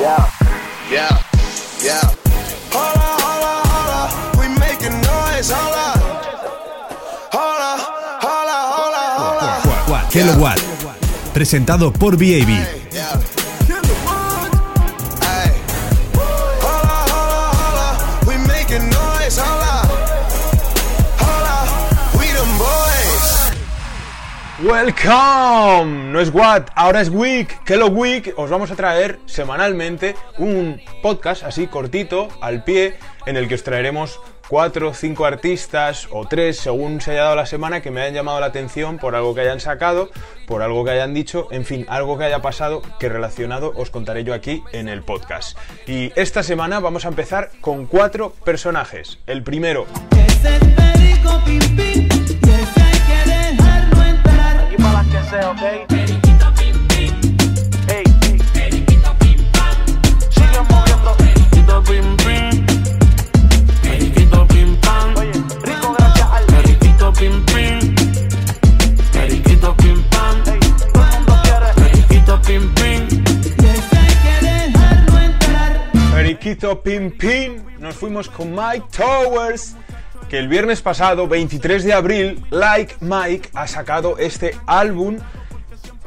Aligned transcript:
Yeah, 0.00 0.16
yeah, 0.90 1.20
yeah. 1.84 2.00
Hola, 2.72 3.16
hola, 3.20 3.52
hola, 3.68 4.00
we 4.40 4.48
making 4.58 4.96
noise, 5.02 5.52
hola. 5.52 5.92
Hola, 7.32 7.76
hola, 8.22 8.58
hola, 8.78 9.04
hola. 9.20 10.08
Hello 10.10 10.32
What, 10.40 10.58
presentado 11.34 11.92
por 11.92 12.16
BAB. 12.16 12.79
Welcome, 24.70 26.12
no 26.12 26.20
es 26.20 26.32
What, 26.32 26.68
ahora 26.76 27.00
es 27.00 27.08
Week, 27.08 27.60
Hello 27.66 27.88
Week, 27.88 28.32
os 28.36 28.50
vamos 28.50 28.70
a 28.70 28.76
traer 28.76 29.18
semanalmente 29.26 30.14
un 30.38 30.80
podcast 31.02 31.42
así 31.42 31.66
cortito, 31.66 32.28
al 32.40 32.62
pie, 32.62 32.94
en 33.26 33.36
el 33.36 33.48
que 33.48 33.56
os 33.56 33.64
traeremos 33.64 34.20
cuatro 34.48 34.90
o 34.90 34.94
cinco 34.94 35.24
artistas 35.24 36.06
o 36.12 36.24
tres 36.28 36.56
según 36.58 37.00
se 37.00 37.10
haya 37.10 37.24
dado 37.24 37.34
la 37.34 37.46
semana 37.46 37.82
que 37.82 37.90
me 37.90 38.00
hayan 38.00 38.14
llamado 38.14 38.38
la 38.38 38.46
atención 38.46 38.98
por 38.98 39.16
algo 39.16 39.34
que 39.34 39.40
hayan 39.40 39.58
sacado, 39.58 40.08
por 40.46 40.62
algo 40.62 40.84
que 40.84 40.92
hayan 40.92 41.14
dicho, 41.14 41.48
en 41.50 41.64
fin, 41.64 41.84
algo 41.88 42.16
que 42.16 42.26
haya 42.26 42.40
pasado 42.40 42.80
que 43.00 43.08
relacionado 43.08 43.72
os 43.74 43.90
contaré 43.90 44.22
yo 44.22 44.34
aquí 44.34 44.62
en 44.70 44.88
el 44.88 45.02
podcast. 45.02 45.58
Y 45.88 46.12
esta 46.14 46.44
semana 46.44 46.78
vamos 46.78 47.06
a 47.06 47.08
empezar 47.08 47.50
con 47.60 47.86
cuatro 47.86 48.32
personajes. 48.44 49.18
El 49.26 49.42
primero, 49.42 49.86
es 50.12 50.36
perico 50.36 51.42
pim 51.44 51.76
pim 51.76 52.09
Y 55.30 55.36
para 55.36 55.42
las 55.42 55.46
que 55.46 55.46
sea, 55.46 55.50
¿ok? 55.50 55.62
Ey, 57.88 58.04
sigue 60.30 60.60
moviendo. 60.68 61.10
Periquito 61.18 61.82
pim 61.84 62.16
pim. 62.16 62.66
Periquito 63.82 64.46
pim 64.48 64.76
pam. 64.80 65.16
Oye, 65.16 65.32
rico 65.62 65.94
gracias 65.96 66.28
al 66.32 66.44
periquito 66.46 67.12
pim 67.12 67.44
pim. 67.46 67.94
Periquito 69.12 69.76
pim 69.76 70.02
pam. 70.10 70.36
Ey, 70.46 70.60
todo 70.92 71.04
el 71.04 71.10
mundo 71.18 71.34
quiere 71.42 71.68
periquito 71.74 72.34
pim 72.42 72.74
pim. 72.74 73.08
Periquito 76.12 76.82
Pim 76.82 77.10
Pim, 77.16 77.64
nos 77.78 77.94
fuimos 77.96 78.28
con 78.28 78.54
Mike 78.54 78.86
Towers, 78.96 79.74
que 80.30 80.38
el 80.38 80.46
viernes 80.46 80.80
pasado, 80.80 81.26
23 81.26 81.82
de 81.82 81.92
abril, 81.92 82.44
Like 82.50 82.94
Mike 83.00 83.50
ha 83.52 83.66
sacado 83.66 84.16
este 84.16 84.56
álbum 84.64 85.18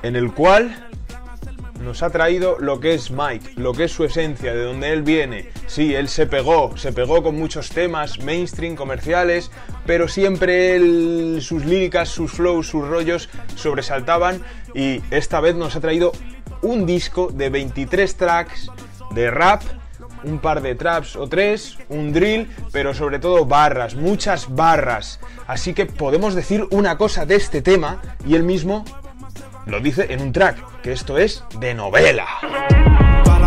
en 0.01 0.15
el 0.15 0.31
cual 0.31 0.89
nos 1.83 2.03
ha 2.03 2.09
traído 2.09 2.57
lo 2.57 2.79
que 2.79 2.93
es 2.93 3.11
Mike, 3.11 3.51
lo 3.57 3.73
que 3.73 3.83
es 3.83 3.91
su 3.91 4.05
esencia, 4.05 4.53
de 4.53 4.63
donde 4.63 4.93
él 4.93 5.03
viene. 5.03 5.49
Sí, 5.67 5.93
él 5.93 6.07
se 6.07 6.25
pegó, 6.25 6.77
se 6.77 6.93
pegó 6.93 7.21
con 7.21 7.37
muchos 7.37 7.67
temas 7.67 8.19
mainstream, 8.19 8.75
comerciales, 8.75 9.51
pero 9.85 10.07
siempre 10.07 10.77
él, 10.77 11.39
sus 11.41 11.65
líricas, 11.65 12.07
sus 12.07 12.31
flows, 12.31 12.67
sus 12.67 12.87
rollos 12.87 13.29
sobresaltaban 13.55 14.41
y 14.73 15.01
esta 15.11 15.41
vez 15.41 15.55
nos 15.55 15.75
ha 15.75 15.81
traído 15.81 16.13
un 16.61 16.85
disco 16.85 17.29
de 17.29 17.49
23 17.49 18.15
tracks 18.15 18.71
de 19.13 19.29
rap, 19.29 19.61
un 20.23 20.39
par 20.39 20.61
de 20.61 20.75
traps 20.75 21.15
o 21.15 21.27
tres, 21.27 21.77
un 21.89 22.13
drill, 22.13 22.49
pero 22.71 22.93
sobre 22.93 23.19
todo 23.19 23.45
barras, 23.45 23.95
muchas 23.95 24.53
barras. 24.53 25.19
Así 25.47 25.73
que 25.73 25.85
podemos 25.85 26.35
decir 26.35 26.67
una 26.71 26.97
cosa 26.97 27.25
de 27.25 27.35
este 27.35 27.61
tema 27.61 28.01
y 28.25 28.35
él 28.35 28.43
mismo 28.43 28.85
lo 29.65 29.79
dice 29.79 30.07
en 30.09 30.21
un 30.21 30.33
track, 30.33 30.81
que 30.81 30.91
esto 30.91 31.17
es 31.17 31.43
de 31.59 31.73
novela. 31.73 32.27
Pa' 33.23 33.39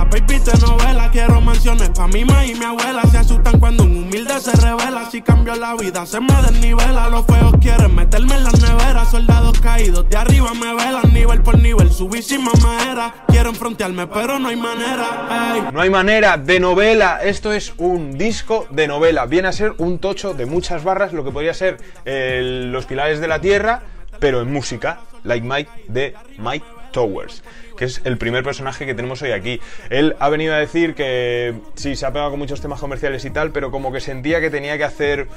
menciones 1.67 1.99
Pa' 1.99 2.07
mi 2.09 2.25
ma 2.25 2.45
y 2.45 2.55
mi 2.55 2.65
abuela 2.65 3.03
Se 3.11 3.19
asustan 3.19 3.59
cuando 3.59 3.85
un 3.85 3.97
humilde 3.97 4.39
se 4.41 4.53
revela. 4.53 5.11
Si 5.11 5.23
cambio 5.23 5.55
la 5.57 5.75
vida 5.75 6.07
se 6.07 6.21
me 6.21 6.33
desnivela. 6.43 7.09
Los 7.09 7.27
feos 7.27 7.55
quieren 7.61 7.95
meterme 7.95 8.35
en 8.35 8.45
la 8.45 8.51
nevera. 8.53 9.05
Soldados 9.05 9.59
caídos 9.61 10.09
de 10.09 10.17
arriba 10.17 10.53
me 10.55 10.75
velan. 10.75 11.13
Nivel 11.13 11.43
por 11.43 11.59
nivel 11.59 11.91
subí 11.91 12.23
sin 12.23 12.45
mamera. 12.45 13.15
Quieren 13.29 13.55
frontearme 13.55 14.07
pero 14.07 14.39
no 14.39 14.49
hay 14.49 14.57
manera. 14.57 15.55
Ey. 15.55 15.63
No 15.73 15.81
hay 15.81 15.91
manera, 15.91 16.37
de 16.37 16.61
novela. 16.61 17.21
Esto 17.23 17.53
es 17.53 17.75
un 17.79 18.17
disco 18.17 18.67
de 18.71 18.87
novela. 18.87 19.27
Viene 19.27 19.49
a 19.49 19.53
ser 19.53 19.75
un 19.79 19.99
tocho 19.99 20.35
de 20.35 20.47
muchas 20.47 20.85
barras, 20.85 21.13
lo 21.13 21.25
que 21.25 21.31
podría 21.33 21.55
ser 21.55 21.79
el- 22.05 22.71
Los 22.73 22.87
Pilares 22.87 23.21
de 23.21 23.29
la 23.29 23.41
Tierra, 23.41 23.83
pero 24.21 24.41
en 24.41 24.53
música, 24.53 25.01
like 25.25 25.47
Mike 25.47 25.71
de 25.89 26.15
Mike 26.39 26.65
Towers, 26.97 27.43
que 27.77 27.85
es 27.85 28.01
el 28.05 28.17
primer 28.17 28.43
personaje 28.43 28.87
que 28.87 28.95
tenemos 28.95 29.21
hoy 29.21 29.33
aquí. 29.33 29.61
Él 29.91 30.17
ha 30.19 30.31
venido 30.31 30.55
a 30.55 30.59
decir 30.59 30.95
que 30.95 31.55
sí, 31.75 31.95
se 31.95 32.07
ha 32.07 32.11
pegado 32.11 32.31
con 32.31 32.39
muchos 32.39 32.63
temas 32.63 32.81
comerciales 32.81 33.23
y 33.27 33.31
tal, 33.31 33.51
pero 33.51 33.71
como 33.71 33.93
que 33.93 34.01
sentía 34.01 34.41
que 34.41 34.49
tenía 34.49 34.79
que 34.79 34.85
hacer 34.85 35.29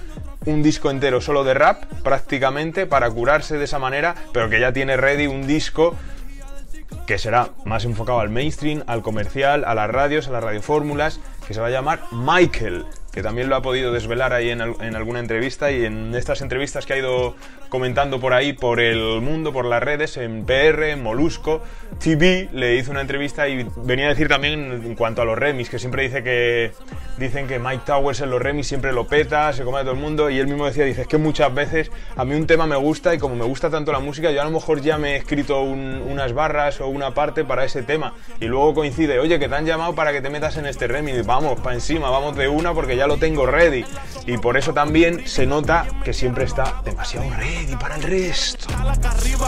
un 0.45 0.63
disco 0.63 0.89
entero 0.89 1.19
solo 1.19 1.43
de 1.43 1.53
rap, 1.53 1.83
prácticamente, 2.01 2.85
para 2.85 3.11
curarse 3.11 3.57
de 3.57 3.65
esa 3.65 3.77
manera, 3.77 4.15
pero 4.31 4.49
que 4.49 4.61
ya 4.61 4.71
tiene 4.71 4.95
ready 4.95 5.27
un 5.27 5.47
disco 5.47 5.97
que 7.05 7.17
será 7.17 7.49
más 7.65 7.83
enfocado 7.83 8.21
al 8.21 8.29
mainstream, 8.29 8.83
al 8.87 9.01
comercial, 9.01 9.65
a 9.65 9.75
las 9.75 9.89
radios, 9.89 10.29
a 10.29 10.31
las 10.31 10.41
radiofórmulas, 10.41 11.19
que 11.45 11.53
se 11.53 11.59
va 11.59 11.67
a 11.67 11.71
llamar 11.71 12.03
Michael, 12.13 12.85
que 13.19 13.23
también 13.23 13.49
lo 13.49 13.57
ha 13.57 13.61
podido 13.61 13.91
desvelar 13.91 14.31
ahí 14.31 14.49
en, 14.49 14.61
en 14.61 14.95
alguna 14.95 15.19
entrevista 15.19 15.71
y 15.71 15.83
en 15.83 16.15
estas 16.15 16.39
entrevistas 16.41 16.85
que 16.85 16.93
ha 16.93 16.97
ido 16.97 17.35
comentando 17.67 18.21
por 18.21 18.31
ahí, 18.33 18.53
por 18.53 18.79
el 18.79 19.19
mundo, 19.19 19.51
por 19.51 19.65
las 19.65 19.83
redes, 19.83 20.15
en 20.15 20.45
PR, 20.45 20.91
en 20.91 21.03
Molusco, 21.03 21.61
TV, 22.01 22.47
le 22.53 22.77
hizo 22.77 22.91
una 22.91 23.01
entrevista 23.01 23.49
y 23.49 23.67
venía 23.83 24.05
a 24.05 24.09
decir 24.09 24.29
también 24.29 24.71
en 24.85 24.95
cuanto 24.95 25.21
a 25.21 25.25
los 25.25 25.37
remis, 25.37 25.69
que 25.69 25.79
siempre 25.79 26.03
dice 26.03 26.23
que 26.23 26.71
dicen 27.17 27.45
que 27.47 27.59
Mike 27.59 27.81
Towers 27.85 28.21
en 28.21 28.29
los 28.29 28.41
remis 28.41 28.67
siempre 28.67 28.93
lo 28.93 29.05
peta, 29.05 29.51
se 29.51 29.63
come 29.65 29.79
a 29.79 29.81
todo 29.81 29.91
el 29.91 29.99
mundo 29.99 30.29
y 30.29 30.39
él 30.39 30.47
mismo 30.47 30.65
decía, 30.65 30.85
dice, 30.85 31.01
es 31.01 31.07
que 31.07 31.17
muchas 31.17 31.53
veces 31.53 31.91
a 32.15 32.23
mí 32.23 32.35
un 32.35 32.47
tema 32.47 32.65
me 32.67 32.77
gusta 32.77 33.13
y 33.13 33.17
como 33.19 33.35
me 33.35 33.43
gusta 33.43 33.69
tanto 33.69 33.91
la 33.91 33.99
música, 33.99 34.31
yo 34.31 34.41
a 34.41 34.45
lo 34.45 34.51
mejor 34.51 34.79
ya 34.81 34.97
me 34.97 35.13
he 35.13 35.15
escrito 35.17 35.61
un- 35.61 36.01
unas 36.09 36.31
barras 36.33 36.79
o 36.79 36.87
una 36.87 37.13
parte 37.13 37.43
para 37.43 37.65
ese 37.65 37.83
tema 37.83 38.13
y 38.39 38.45
luego 38.45 38.73
coincide, 38.73 39.19
oye, 39.19 39.37
que 39.39 39.49
te 39.49 39.55
han 39.55 39.65
llamado 39.65 39.93
para 39.93 40.13
que 40.13 40.21
te 40.21 40.29
metas 40.29 40.55
en 40.55 40.65
este 40.65 40.87
remix, 40.87 41.25
vamos, 41.25 41.59
para 41.59 41.75
encima, 41.75 42.09
vamos 42.09 42.37
de 42.37 42.47
una 42.47 42.73
porque 42.73 42.95
ya 42.95 43.05
lo 43.09 43.17
tengo 43.17 43.47
ready. 43.47 43.83
Y 44.27 44.37
por 44.37 44.55
eso 44.55 44.71
también 44.71 45.27
se 45.27 45.47
nota 45.47 45.87
que 46.03 46.13
siempre 46.13 46.43
está 46.43 46.81
demasiado 46.85 47.27
ready 47.31 47.75
para 47.75 47.95
el 47.95 48.03
resto. 48.03 48.67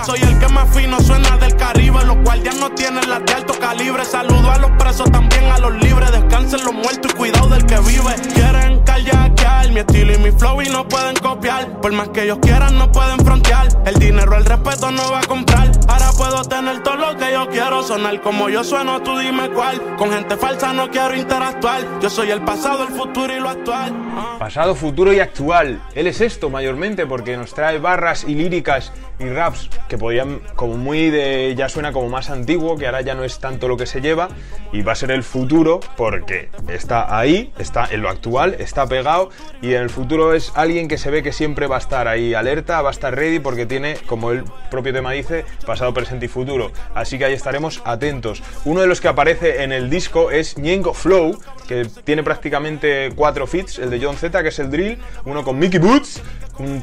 Soy 0.04 0.20
el 0.20 0.40
que 0.40 0.48
más 0.48 0.76
fino 0.76 1.00
suena 1.00 1.38
del 1.38 1.56
Caribe 1.56 2.04
Los 2.06 2.18
guardias 2.24 2.56
no 2.56 2.72
tienen 2.72 3.08
las 3.08 3.24
de 3.24 3.34
alto 3.34 3.54
calibre. 3.60 4.04
Saludo 4.04 4.50
a 4.50 4.58
los 4.58 4.72
presos, 4.72 5.12
también 5.12 5.46
a 5.46 5.60
los 5.60 5.74
libres. 5.76 6.12
Descansen 6.12 6.66
los 6.66 6.74
muertos 6.74 7.12
y 7.14 7.16
cuidado 7.16 7.50
del 7.50 7.66
que 7.68 7.78
vive. 7.82 8.16
Quieren 8.34 8.80
kayakear 8.84 9.72
mi 9.72 9.82
estilo 9.82 10.14
y 10.14 10.18
mi 10.18 10.32
flow 10.32 10.60
y 10.64 10.70
no 10.70 10.88
pueden 10.88 11.16
copiar. 11.18 11.80
Por 11.80 11.92
más 11.92 12.10
que 12.10 12.24
ellos 12.24 12.40
quieran 12.42 12.80
no 12.80 12.92
pueden 12.92 13.20
frontear. 13.20 13.68
El 13.86 14.00
dinero, 14.00 14.36
el 14.36 14.46
respeto 14.46 14.90
no 14.90 15.12
va 15.12 15.20
a 15.20 15.28
comprar. 15.28 15.70
Ahora 15.88 16.12
puedo 16.18 16.42
tener 16.46 16.82
todo 16.82 16.96
lo 16.96 17.18
que 17.18 17.32
yo 17.32 17.48
quiero. 17.50 17.84
Sonar 17.84 18.20
como 18.22 18.50
yo 18.50 18.64
sueno, 18.64 19.02
tú 19.02 19.18
dime 19.20 19.50
cuál. 19.52 19.96
Con 19.98 20.12
gente 20.12 20.36
falsa 20.38 20.74
no 20.74 20.90
quiero 20.90 21.16
interactuar. 21.16 22.00
Yo 22.00 22.10
soy 22.10 22.32
el 22.32 22.42
pasado, 22.42 22.88
el 22.88 22.94
futuro 22.96 23.32
y 23.36 23.40
lo 23.42 23.50
actual. 23.50 23.94
Pasado, 24.40 24.76
futuro 24.76 25.14
y 25.14 25.20
actual. 25.20 25.82
Él 25.96 26.08
es 26.08 26.22
esto 26.22 26.50
mayormente 26.50 27.06
porque 27.06 27.38
nos 27.38 27.54
trae 27.54 27.80
barras 27.80 28.24
y 28.24 28.36
líricas 28.36 28.92
y 29.20 29.30
raps 29.30 29.70
que 29.88 29.98
podían 29.98 30.42
como 30.56 30.78
muy 30.78 31.10
de 31.10 31.54
ya 31.56 31.70
suena 31.70 31.92
como 31.92 32.10
más 32.10 32.30
antiguo, 32.30 32.78
que 32.78 32.86
ahora 32.86 33.02
ya 33.02 33.14
no 33.14 33.24
es 33.24 33.40
tanto 33.40 33.68
lo 33.68 33.78
que 33.78 33.86
se 33.86 34.02
lleva 34.02 34.30
y 34.72 34.82
va 34.82 34.94
a 34.94 34.96
ser 34.96 35.12
el 35.12 35.24
futuro 35.24 35.80
porque 35.96 36.50
está 36.70 37.18
ahí, 37.18 37.54
está 37.58 37.88
en 37.92 38.02
lo 38.02 38.10
actual, 38.10 38.56
está 38.60 38.88
pegado 38.88 39.30
y 39.62 39.74
en 39.74 39.82
el 39.82 39.90
futuro 39.90 40.34
es 40.34 40.52
alguien 40.56 40.88
que 40.88 40.98
se 40.98 41.12
ve 41.12 41.24
que 41.24 41.34
siempre 41.34 41.68
va 41.68 41.76
a 41.76 41.80
estar 41.80 42.08
ahí 42.08 42.34
alerta, 42.34 42.82
va 42.82 42.90
a 42.90 42.92
estar 42.92 43.16
ready 43.16 43.40
porque 43.40 43.66
tiene, 43.66 43.96
como 44.08 44.32
el 44.32 44.44
propio 44.70 44.94
tema 44.94 45.12
dice, 45.12 45.46
pasado, 45.66 45.94
presente 45.94 46.26
y 46.26 46.30
futuro. 46.30 46.72
Así 46.96 47.18
que 47.18 47.26
ahí 47.26 47.34
estaremos 47.34 47.82
atentos. 47.86 48.42
Uno 48.66 48.82
de 48.82 48.88
los 48.88 49.02
que 49.02 49.08
aparece 49.08 49.64
en 49.64 49.72
el 49.72 49.90
disco 49.90 50.32
es 50.32 50.58
Ñengo 50.58 50.94
Flow, 50.94 51.40
que 51.68 51.86
tiene 52.04 52.24
prácticamente 52.24 53.12
cuatro 53.16 53.31
el 53.80 53.90
de 53.90 54.00
John 54.02 54.18
Z, 54.18 54.42
que 54.42 54.50
es 54.50 54.60
el 54.60 54.70
drill, 54.70 54.98
uno 55.26 55.44
con 55.44 55.58
Mickey 55.58 55.80
Boots, 55.80 56.22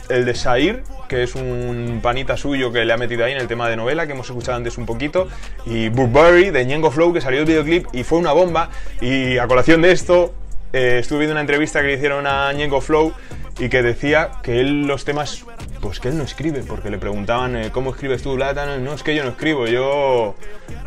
el 0.08 0.24
de 0.24 0.34
Sair, 0.34 0.82
que 1.08 1.22
es 1.22 1.34
un 1.34 2.00
panita 2.02 2.36
suyo 2.36 2.72
que 2.72 2.84
le 2.84 2.92
ha 2.92 2.96
metido 2.96 3.24
ahí 3.24 3.32
en 3.32 3.38
el 3.38 3.48
tema 3.48 3.68
de 3.68 3.76
novela, 3.76 4.06
que 4.06 4.12
hemos 4.12 4.28
escuchado 4.28 4.56
antes 4.56 4.78
un 4.78 4.86
poquito, 4.86 5.28
y 5.66 5.88
Burberry 5.88 6.50
de 6.50 6.64
Ñengo 6.64 6.90
Flow, 6.90 7.12
que 7.12 7.20
salió 7.20 7.40
el 7.40 7.46
videoclip 7.46 7.86
y 7.92 8.02
fue 8.02 8.18
una 8.18 8.32
bomba, 8.32 8.70
y 9.00 9.38
a 9.38 9.46
colación 9.46 9.82
de 9.82 9.92
esto, 9.92 10.34
eh, 10.72 10.98
estuve 11.00 11.20
viendo 11.20 11.32
una 11.32 11.40
entrevista 11.40 11.80
que 11.80 11.88
le 11.88 11.94
hicieron 11.94 12.26
a 12.26 12.52
Ñengo 12.52 12.80
Flow 12.80 13.12
y 13.58 13.68
que 13.68 13.82
decía 13.82 14.30
que 14.42 14.60
él 14.60 14.86
los 14.86 15.04
temas, 15.04 15.44
pues 15.80 15.98
que 15.98 16.08
él 16.08 16.18
no 16.18 16.24
escribe, 16.24 16.62
porque 16.66 16.90
le 16.90 16.98
preguntaban 16.98 17.56
eh, 17.56 17.70
cómo 17.72 17.90
escribes 17.90 18.22
tú, 18.22 18.36
Latan, 18.36 18.84
no 18.84 18.92
es 18.92 19.02
que 19.02 19.14
yo 19.14 19.24
no 19.24 19.30
escribo, 19.30 19.66
yo 19.66 20.34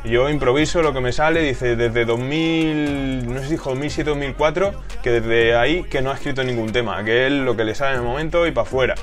yo 0.05 0.29
improviso 0.29 0.81
lo 0.81 0.93
que 0.93 1.01
me 1.01 1.11
sale, 1.11 1.41
dice 1.41 1.75
desde 1.75 2.05
2000, 2.05 3.27
no 3.27 3.39
sé 3.39 3.45
si 3.45 3.51
dijo 3.51 3.69
2007 3.71 4.09
2004, 4.09 4.73
que 5.03 5.09
desde 5.11 5.55
ahí 5.55 5.83
que 5.83 6.01
no 6.01 6.11
ha 6.11 6.15
escrito 6.15 6.43
ningún 6.43 6.71
tema, 6.71 7.03
que 7.03 7.27
él 7.27 7.43
lo 7.43 7.57
que 7.57 7.63
le 7.63 7.75
sale 7.75 7.93
en 7.93 8.01
el 8.01 8.05
momento 8.05 8.47
y 8.47 8.51
para 8.51 8.67
afuera. 8.67 8.95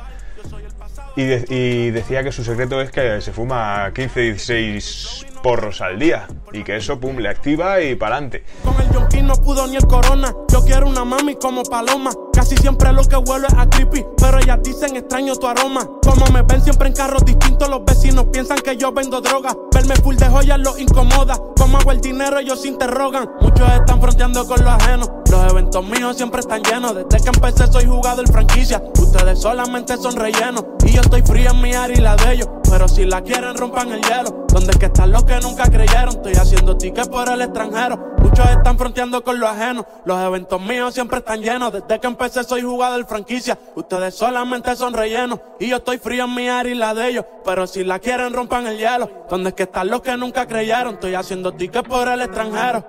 Y 1.17 1.91
decía 1.91 2.23
que 2.23 2.31
su 2.31 2.45
secreto 2.45 2.81
es 2.81 2.93
que 2.93 3.21
se 3.21 3.33
fuma 3.33 3.91
15, 3.93 4.21
16 4.21 5.27
porros 5.43 5.81
al 5.81 5.99
día. 5.99 6.27
Y 6.53 6.65
que 6.65 6.77
eso, 6.77 6.99
pum, 6.99 7.17
le 7.19 7.29
activa 7.29 7.81
y 7.81 7.95
pa'lante. 7.95 8.45
Con 8.65 8.81
el 8.81 8.91
yonkin 8.91 9.27
no 9.27 9.35
pudo 9.35 9.67
ni 9.67 9.77
el 9.77 9.87
corona. 9.87 10.35
Yo 10.49 10.65
quiero 10.65 10.89
una 10.89 11.05
mami 11.05 11.37
como 11.37 11.63
paloma. 11.63 12.11
Casi 12.33 12.57
siempre 12.57 12.93
lo 12.93 13.05
que 13.05 13.17
huelo 13.17 13.47
es 13.49 13.55
a 13.55 13.69
creepy. 13.69 14.05
Pero 14.17 14.39
ellas 14.39 14.59
dicen 14.63 14.97
extraño 14.97 15.37
tu 15.37 15.47
aroma. 15.47 15.87
Como 16.03 16.27
me 16.33 16.43
ven 16.43 16.63
siempre 16.63 16.89
en 16.89 16.95
carros 16.95 17.25
distintos, 17.25 17.69
los 17.69 17.85
vecinos 17.85 18.27
piensan 18.33 18.59
que 18.59 18.77
yo 18.77 18.93
vendo 18.93 19.21
droga. 19.21 19.55
Verme 19.73 19.95
full 19.97 20.17
de 20.17 20.27
joyas 20.27 20.59
los 20.59 20.79
incomoda. 20.79 21.39
Como 21.57 21.79
hago 21.79 21.93
el 21.93 22.01
dinero, 22.01 22.39
ellos 22.39 22.63
se 22.63 22.69
interrogan. 22.69 23.29
Muchos 23.41 23.69
están 23.73 24.01
fronteando 24.01 24.47
con 24.47 24.65
lo 24.65 24.71
ajeno. 24.71 25.23
Los 25.31 25.51
eventos 25.51 25.85
míos 25.85 26.17
siempre 26.17 26.41
están 26.41 26.63
llenos. 26.63 26.95
Desde 26.95 27.23
que 27.23 27.29
empecé 27.29 27.67
soy 27.71 27.85
jugador 27.85 28.27
franquicia. 28.33 28.83
Ustedes 28.99 29.41
solamente 29.41 29.97
son 29.99 30.17
rellenos. 30.17 30.65
Y 30.85 30.93
yo 30.93 31.03
estoy 31.03 31.23
frío 31.23 31.51
en 31.51 31.61
mi 31.61 31.75
área 31.75 31.97
y 31.97 32.01
la 32.01 32.17
de 32.17 32.33
ellos. 32.35 32.49
Pero 32.71 32.89
si 32.89 33.05
la 33.05 33.23
quieren, 33.23 33.57
rompan 33.57 33.93
el 33.93 34.01
hielo. 34.01 34.47
Donde 34.49 34.71
es 34.71 34.79
que 34.79 34.87
están 34.87 35.13
los 35.13 35.25
que 35.29 35.41
nunca 35.41 35.65
creyeron. 35.71 36.09
Estoy 36.09 36.33
haciendo 36.33 36.77
tickets 36.77 37.09
por 37.09 37.29
el 37.29 37.43
extranjero. 37.43 38.15
Muchos 38.19 38.49
están 38.49 38.79
fronteando 38.79 39.23
con 39.23 39.39
lo 39.39 39.47
ajeno. 39.47 39.87
Los 40.05 40.19
eventos 40.21 40.61
míos 40.61 40.95
siempre 40.95 41.19
están 41.19 41.43
llenos. 41.43 41.73
Desde 41.73 42.01
que 42.01 42.07
empecé 42.07 42.43
soy 42.43 42.63
jugador 42.63 43.07
franquicia. 43.07 43.59
Ustedes 43.77 44.15
solamente 44.15 44.75
son 44.75 44.95
rellenos. 44.95 45.39
Y 45.61 45.69
yo 45.69 45.77
estoy 45.77 45.99
frío 45.99 46.25
en 46.25 46.35
mi 46.35 46.49
área 46.49 46.73
y 46.73 46.77
la 46.77 46.95
de 46.95 47.11
ellos. 47.11 47.25
Pero 47.45 47.67
si 47.67 47.85
la 47.85 47.99
quieren, 47.99 48.33
rompan 48.33 48.67
el 48.67 48.79
hielo. 48.79 49.27
Donde 49.29 49.51
es 49.51 49.55
que 49.55 49.65
están 49.65 49.89
los 49.89 50.01
que 50.01 50.17
nunca 50.17 50.47
creyeron. 50.47 50.95
Estoy 50.95 51.15
haciendo 51.15 51.53
tickets 51.53 51.87
por 51.87 52.09
el 52.09 52.23
extranjero. 52.23 52.87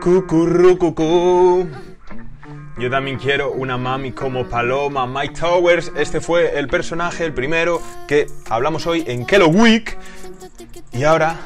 Cucurrucucú. 0.00 1.68
Yo 2.78 2.88
también 2.88 3.18
quiero 3.18 3.52
una 3.52 3.76
mami 3.76 4.12
como 4.12 4.46
Paloma. 4.46 5.06
Mike 5.06 5.34
Towers, 5.38 5.92
este 5.96 6.22
fue 6.22 6.58
el 6.58 6.66
personaje, 6.66 7.26
el 7.26 7.34
primero 7.34 7.82
que 8.08 8.26
hablamos 8.48 8.86
hoy 8.86 9.04
en 9.06 9.26
Kello 9.26 9.48
Week. 9.48 9.98
Y 10.92 11.04
ahora, 11.04 11.36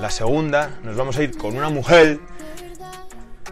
la 0.00 0.10
segunda, 0.10 0.70
nos 0.82 0.96
vamos 0.96 1.16
a 1.18 1.22
ir 1.22 1.36
con 1.36 1.56
una 1.56 1.68
mujer 1.68 2.20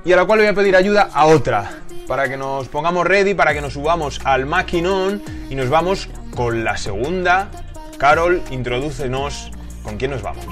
y 0.04 0.12
a 0.12 0.16
la 0.16 0.24
cual 0.24 0.38
le 0.38 0.46
voy 0.46 0.52
a 0.52 0.54
pedir 0.54 0.76
ayuda 0.76 1.10
a 1.12 1.26
otra. 1.26 1.70
Para 2.06 2.28
que 2.28 2.36
nos 2.36 2.68
pongamos 2.68 3.06
ready, 3.06 3.34
para 3.34 3.52
que 3.52 3.60
nos 3.60 3.74
subamos 3.74 4.20
al 4.24 4.46
maquinón 4.46 5.22
y 5.50 5.54
nos 5.54 5.68
vamos 5.68 6.08
con 6.34 6.64
la 6.64 6.76
segunda. 6.76 7.50
Carol, 7.98 8.42
introdúcenos 8.50 9.50
con 9.82 9.96
quién 9.96 10.12
nos 10.12 10.22
vamos. 10.22 10.46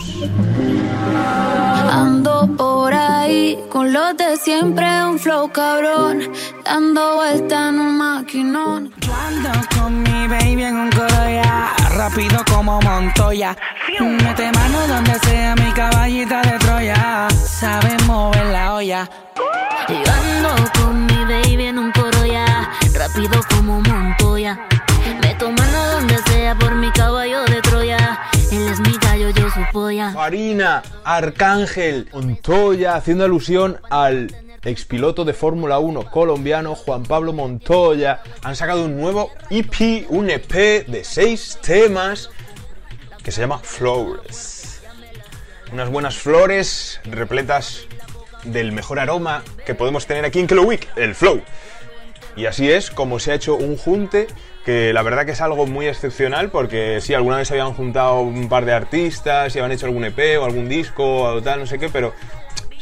Ando 1.91 2.49
por 2.56 2.93
ahí 2.93 3.59
con 3.71 3.93
los 3.93 4.17
de 4.17 4.37
siempre, 4.37 4.87
un 5.05 5.19
flow 5.19 5.50
cabrón, 5.53 6.21
dando 6.65 7.17
vuelta 7.17 7.69
en 7.69 7.81
un 7.81 7.99
maquinón. 7.99 8.93
Yo 9.00 9.15
ando 9.15 9.50
con 9.79 10.03
mi 10.03 10.29
baby 10.29 10.65
en 10.65 10.77
un 10.77 10.91
coro 10.91 11.09
ya, 11.09 11.75
rápido 11.96 12.44
como 12.50 12.81
Montoya. 12.82 13.56
Mete 13.98 14.52
mano 14.52 14.87
donde 14.87 15.14
sea 15.20 15.54
mi 15.56 15.72
caballita 15.72 16.43
de 16.43 16.58
Troya, 16.58 17.28
sabe 17.31 17.96
mover 18.06 18.46
la 18.46 18.75
olla. 18.75 19.08
Yo 19.88 20.12
ando 20.12 20.70
con 20.78 21.06
mi 21.06 21.25
baby 21.25 21.66
en 21.66 21.78
un 21.78 21.93
coro 21.93 22.26
ya, 22.26 22.70
rápido 22.94 23.40
como 23.48 23.81
Montoya. 23.81 24.58
Meto 25.22 25.50
mano 25.50 25.87
donde 25.93 26.19
sea 26.25 26.54
por 26.56 26.75
mi 26.75 26.90
caballo 26.90 27.44
de 27.44 27.62
Troya. 27.62 28.20
Él 28.52 28.69
es 28.69 28.81
mi 28.81 28.96
gallo, 28.98 29.31
yo 29.31 29.48
su 29.50 29.60
polla. 29.72 30.12
Farina, 30.12 30.82
Arcángel, 31.04 32.08
Montoya, 32.12 32.96
haciendo 32.96 33.25
alusión 33.25 33.81
al 33.90 34.34
expiloto 34.67 35.25
de 35.25 35.33
Fórmula 35.33 35.79
1 35.79 36.11
colombiano 36.11 36.75
Juan 36.75 37.05
Pablo 37.05 37.33
Montoya. 37.33 38.23
Han 38.43 38.57
sacado 38.57 38.85
un 38.85 39.01
nuevo 39.01 39.31
EP, 39.49 40.07
un 40.09 40.29
EP 40.29 40.87
de 40.87 41.05
seis 41.05 41.59
temas 41.63 42.31
que 43.23 43.31
se 43.31 43.41
llama 43.41 43.59
Flowers. 43.61 44.83
Unas 45.73 45.89
buenas 45.91 46.17
flores 46.17 47.01
repletas 47.05 47.87
del 48.45 48.73
mejor 48.73 48.99
aroma 48.99 49.43
que 49.65 49.75
podemos 49.75 50.07
tener 50.07 50.25
aquí 50.25 50.41
en 50.41 50.59
Week, 50.59 50.89
el 50.97 51.15
flow. 51.15 51.43
Y 52.37 52.47
así 52.47 52.71
es 52.71 52.91
como 52.91 53.19
se 53.19 53.33
ha 53.33 53.35
hecho 53.35 53.57
un 53.57 53.77
junte 53.77 54.27
que 54.65 54.93
la 54.93 55.03
verdad 55.03 55.25
que 55.25 55.33
es 55.33 55.41
algo 55.41 55.67
muy 55.67 55.87
excepcional 55.87 56.51
porque 56.51 57.01
sí, 57.01 57.15
alguna 57.15 57.37
vez 57.37 57.51
habían 57.51 57.73
juntado 57.73 58.21
un 58.21 58.49
par 58.49 58.65
de 58.65 58.73
artistas 58.73 59.55
y 59.55 59.61
habían 59.61 59.73
hecho 59.73 59.87
algún 59.87 60.05
EP 60.05 60.41
o 60.41 60.45
algún 60.45 60.69
disco 60.69 61.23
o 61.23 61.43
tal, 61.43 61.61
no 61.61 61.67
sé 61.67 61.79
qué, 61.79 61.89
pero 61.89 62.13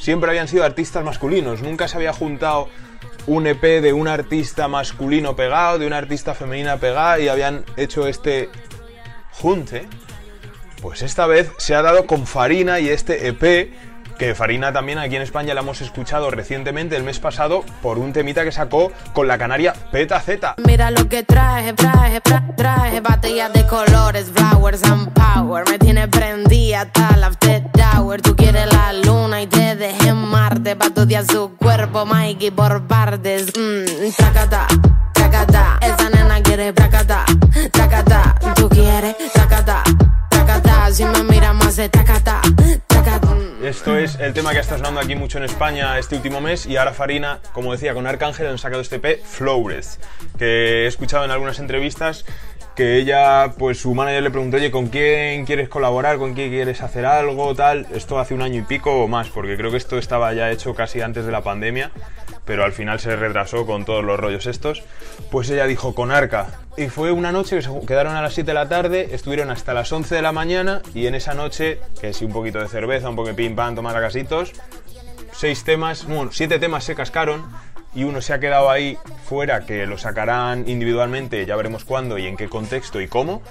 siempre 0.04 0.28
habían 0.28 0.48
sido 0.48 0.64
artistas 0.64 1.02
masculinos. 1.02 1.62
Nunca 1.62 1.88
se 1.88 1.96
había 1.96 2.12
juntado 2.12 2.68
un 3.26 3.46
EP 3.46 3.62
de 3.62 3.94
un 3.94 4.06
artista 4.06 4.68
masculino 4.68 5.34
pegado, 5.34 5.78
de 5.78 5.86
una 5.86 5.96
artista 5.96 6.34
femenina 6.34 6.76
pegada 6.76 7.18
y 7.20 7.28
habían 7.28 7.64
hecho 7.78 8.06
este 8.06 8.50
junte. 9.30 9.88
Pues 10.82 11.00
esta 11.00 11.26
vez 11.26 11.50
se 11.56 11.74
ha 11.74 11.80
dado 11.80 12.06
con 12.06 12.26
Farina 12.26 12.80
y 12.80 12.90
este 12.90 13.28
EP 13.28 13.72
que 14.18 14.34
Farina 14.34 14.72
también 14.72 14.98
aquí 14.98 15.16
en 15.16 15.22
España 15.22 15.54
la 15.54 15.60
hemos 15.60 15.80
escuchado 15.80 16.30
recientemente 16.30 16.96
el 16.96 17.02
mes 17.02 17.18
pasado 17.18 17.64
por 17.82 17.98
un 17.98 18.12
temita 18.12 18.44
que 18.44 18.52
sacó 18.52 18.92
con 19.12 19.26
la 19.28 19.38
canaria 19.38 19.74
Peta 19.90 20.20
Z. 20.20 20.54
Mira 20.66 20.90
lo 20.90 21.08
que 21.08 21.22
traje, 21.22 21.72
traje, 21.72 22.22
tra- 22.22 22.54
traje 22.56 23.00
Baterías 23.00 23.52
de 23.52 23.66
colores, 23.66 24.30
flowers 24.34 24.82
and 24.84 25.10
power. 25.12 25.64
Me 25.70 25.78
tiene 25.78 26.08
prendida 26.08 26.82
hasta 26.82 27.16
la 27.16 27.26
after 27.28 27.62
hour. 27.96 28.20
Tú 28.20 28.34
quieres 28.36 28.66
la 28.72 28.92
luna 28.92 29.42
y 29.42 29.46
te 29.46 29.76
dejé 29.76 30.08
en 30.08 30.16
Marte 30.16 30.76
Pa' 30.76 30.86
estudiar 30.86 31.24
su 31.26 31.56
cuerpo, 31.56 32.06
Mikey, 32.06 32.50
por 32.50 32.86
partes. 32.86 33.52
Mmm, 33.56 34.04
el 44.20 44.32
tema 44.32 44.52
que 44.52 44.58
está 44.58 44.76
sonando 44.76 45.00
aquí 45.00 45.14
mucho 45.14 45.38
en 45.38 45.44
España 45.44 45.98
este 45.98 46.16
último 46.16 46.40
mes 46.40 46.66
y 46.66 46.76
ahora 46.76 46.92
Farina, 46.92 47.40
como 47.52 47.72
decía, 47.72 47.94
con 47.94 48.06
Arcángel 48.06 48.46
han 48.46 48.58
sacado 48.58 48.82
este 48.82 48.96
EP 48.96 49.22
Flowers, 49.24 49.98
que 50.38 50.84
he 50.84 50.86
escuchado 50.86 51.24
en 51.24 51.30
algunas 51.30 51.58
entrevistas 51.58 52.24
que 52.74 52.98
ella, 52.98 53.52
pues 53.56 53.80
su 53.80 53.94
manager 53.94 54.22
le 54.22 54.30
preguntó, 54.30 54.56
oye, 54.56 54.70
¿con 54.70 54.88
quién 54.88 55.46
quieres 55.46 55.68
colaborar? 55.68 56.18
¿Con 56.18 56.34
quién 56.34 56.50
quieres 56.50 56.82
hacer 56.82 57.06
algo? 57.06 57.54
Tal, 57.54 57.86
esto 57.94 58.18
hace 58.18 58.34
un 58.34 58.42
año 58.42 58.60
y 58.60 58.62
pico 58.62 59.04
o 59.04 59.08
más, 59.08 59.28
porque 59.28 59.56
creo 59.56 59.70
que 59.70 59.76
esto 59.76 59.96
estaba 59.96 60.32
ya 60.34 60.50
hecho 60.50 60.74
casi 60.74 61.00
antes 61.00 61.24
de 61.24 61.32
la 61.32 61.42
pandemia, 61.42 61.92
pero 62.44 62.64
al 62.64 62.72
final 62.72 63.00
se 63.00 63.16
retrasó 63.16 63.66
con 63.66 63.84
todos 63.84 64.04
los 64.04 64.18
rollos 64.18 64.46
estos. 64.46 64.82
Pues 65.30 65.50
ella 65.50 65.66
dijo, 65.66 65.94
con 65.94 66.10
Arca. 66.10 66.48
Y 66.76 66.88
fue 66.88 67.12
una 67.12 67.32
noche 67.32 67.56
que 67.56 67.62
se 67.62 67.70
quedaron 67.86 68.16
a 68.16 68.22
las 68.22 68.34
7 68.34 68.46
de 68.46 68.54
la 68.54 68.68
tarde, 68.68 69.08
estuvieron 69.12 69.50
hasta 69.50 69.74
las 69.74 69.90
11 69.92 70.14
de 70.14 70.22
la 70.22 70.32
mañana 70.32 70.82
y 70.94 71.06
en 71.06 71.14
esa 71.14 71.34
noche, 71.34 71.80
que 72.00 72.12
sí, 72.12 72.24
un 72.24 72.32
poquito 72.32 72.60
de 72.60 72.68
cerveza, 72.68 73.08
un 73.08 73.16
poco 73.16 73.28
de 73.28 73.34
pim 73.34 73.54
pam, 73.54 73.74
tomar 73.74 73.96
a 73.96 74.00
casitos, 74.00 74.52
seis 75.32 75.64
temas, 75.64 76.06
bueno, 76.06 76.30
siete 76.32 76.58
temas 76.58 76.84
se 76.84 76.94
cascaron 76.94 77.44
y 77.94 78.04
uno 78.04 78.20
se 78.20 78.32
ha 78.32 78.40
quedado 78.40 78.70
ahí 78.70 78.98
fuera 79.24 79.64
que 79.66 79.86
lo 79.86 79.98
sacarán 79.98 80.68
individualmente, 80.68 81.44
ya 81.46 81.56
veremos 81.56 81.84
cuándo 81.84 82.18
y 82.18 82.26
en 82.26 82.36
qué 82.36 82.48
contexto 82.48 83.00
y 83.00 83.08
cómo, 83.08 83.42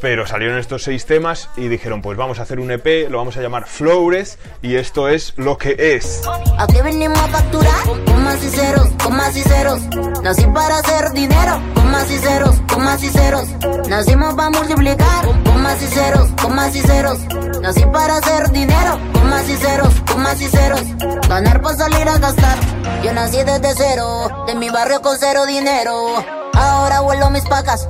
pero 0.00 0.26
salieron 0.26 0.58
estos 0.58 0.82
seis 0.84 1.06
temas 1.06 1.50
y 1.56 1.68
dijeron 1.68 2.02
pues 2.02 2.16
vamos 2.16 2.38
a 2.38 2.42
hacer 2.42 2.60
un 2.60 2.70
EP, 2.70 3.08
lo 3.10 3.18
vamos 3.18 3.36
a 3.36 3.42
llamar 3.42 3.66
Flores 3.66 4.38
y 4.62 4.76
esto 4.76 5.08
es 5.08 5.34
lo 5.36 5.58
que 5.58 5.76
es. 5.78 6.22
Aquí 6.58 6.80
venimos 6.82 7.18
a 7.18 7.28
facturar 7.28 7.82
con 8.06 8.24
más 8.24 8.42
y 8.42 8.48
ceros, 8.48 8.88
con 9.02 9.16
más 9.16 9.36
y 9.36 9.42
ceros. 9.42 9.80
Nací 10.22 10.46
para 10.46 10.78
hacer 10.78 11.10
dinero 11.12 11.60
con 11.74 11.90
más 11.90 12.10
y 12.10 12.18
ceros, 12.18 12.56
con 12.72 12.84
más 12.84 13.02
y 13.02 13.08
ceros. 13.08 13.48
Nacimos 13.88 14.34
para 14.34 14.50
multiplicar 14.50 15.24
con 15.44 15.62
más 15.62 15.82
y 15.82 15.86
ceros, 15.86 16.30
con 16.40 16.54
más 16.54 16.76
y 16.76 16.80
ceros. 16.80 17.18
Nací 17.60 17.84
para 17.92 18.16
hacer 18.16 18.50
dinero 18.50 18.98
con 19.12 19.30
más 19.30 19.48
y 19.48 19.56
ceros, 19.56 19.94
con 20.10 20.22
más 20.22 20.40
y 20.40 20.48
ceros. 20.48 20.82
Ganar 21.28 21.60
para 21.60 21.76
salir 21.76 22.08
a 22.08 22.18
gastar. 22.18 22.77
Yo 23.02 23.12
nací 23.12 23.42
desde 23.44 23.74
cero, 23.76 24.44
de 24.46 24.54
mi 24.54 24.70
barrio 24.70 25.00
con 25.02 25.16
cero 25.18 25.46
dinero. 25.46 26.24
Ahora 26.54 27.00
vuelo 27.00 27.30
mis 27.30 27.44
pacas. 27.44 27.88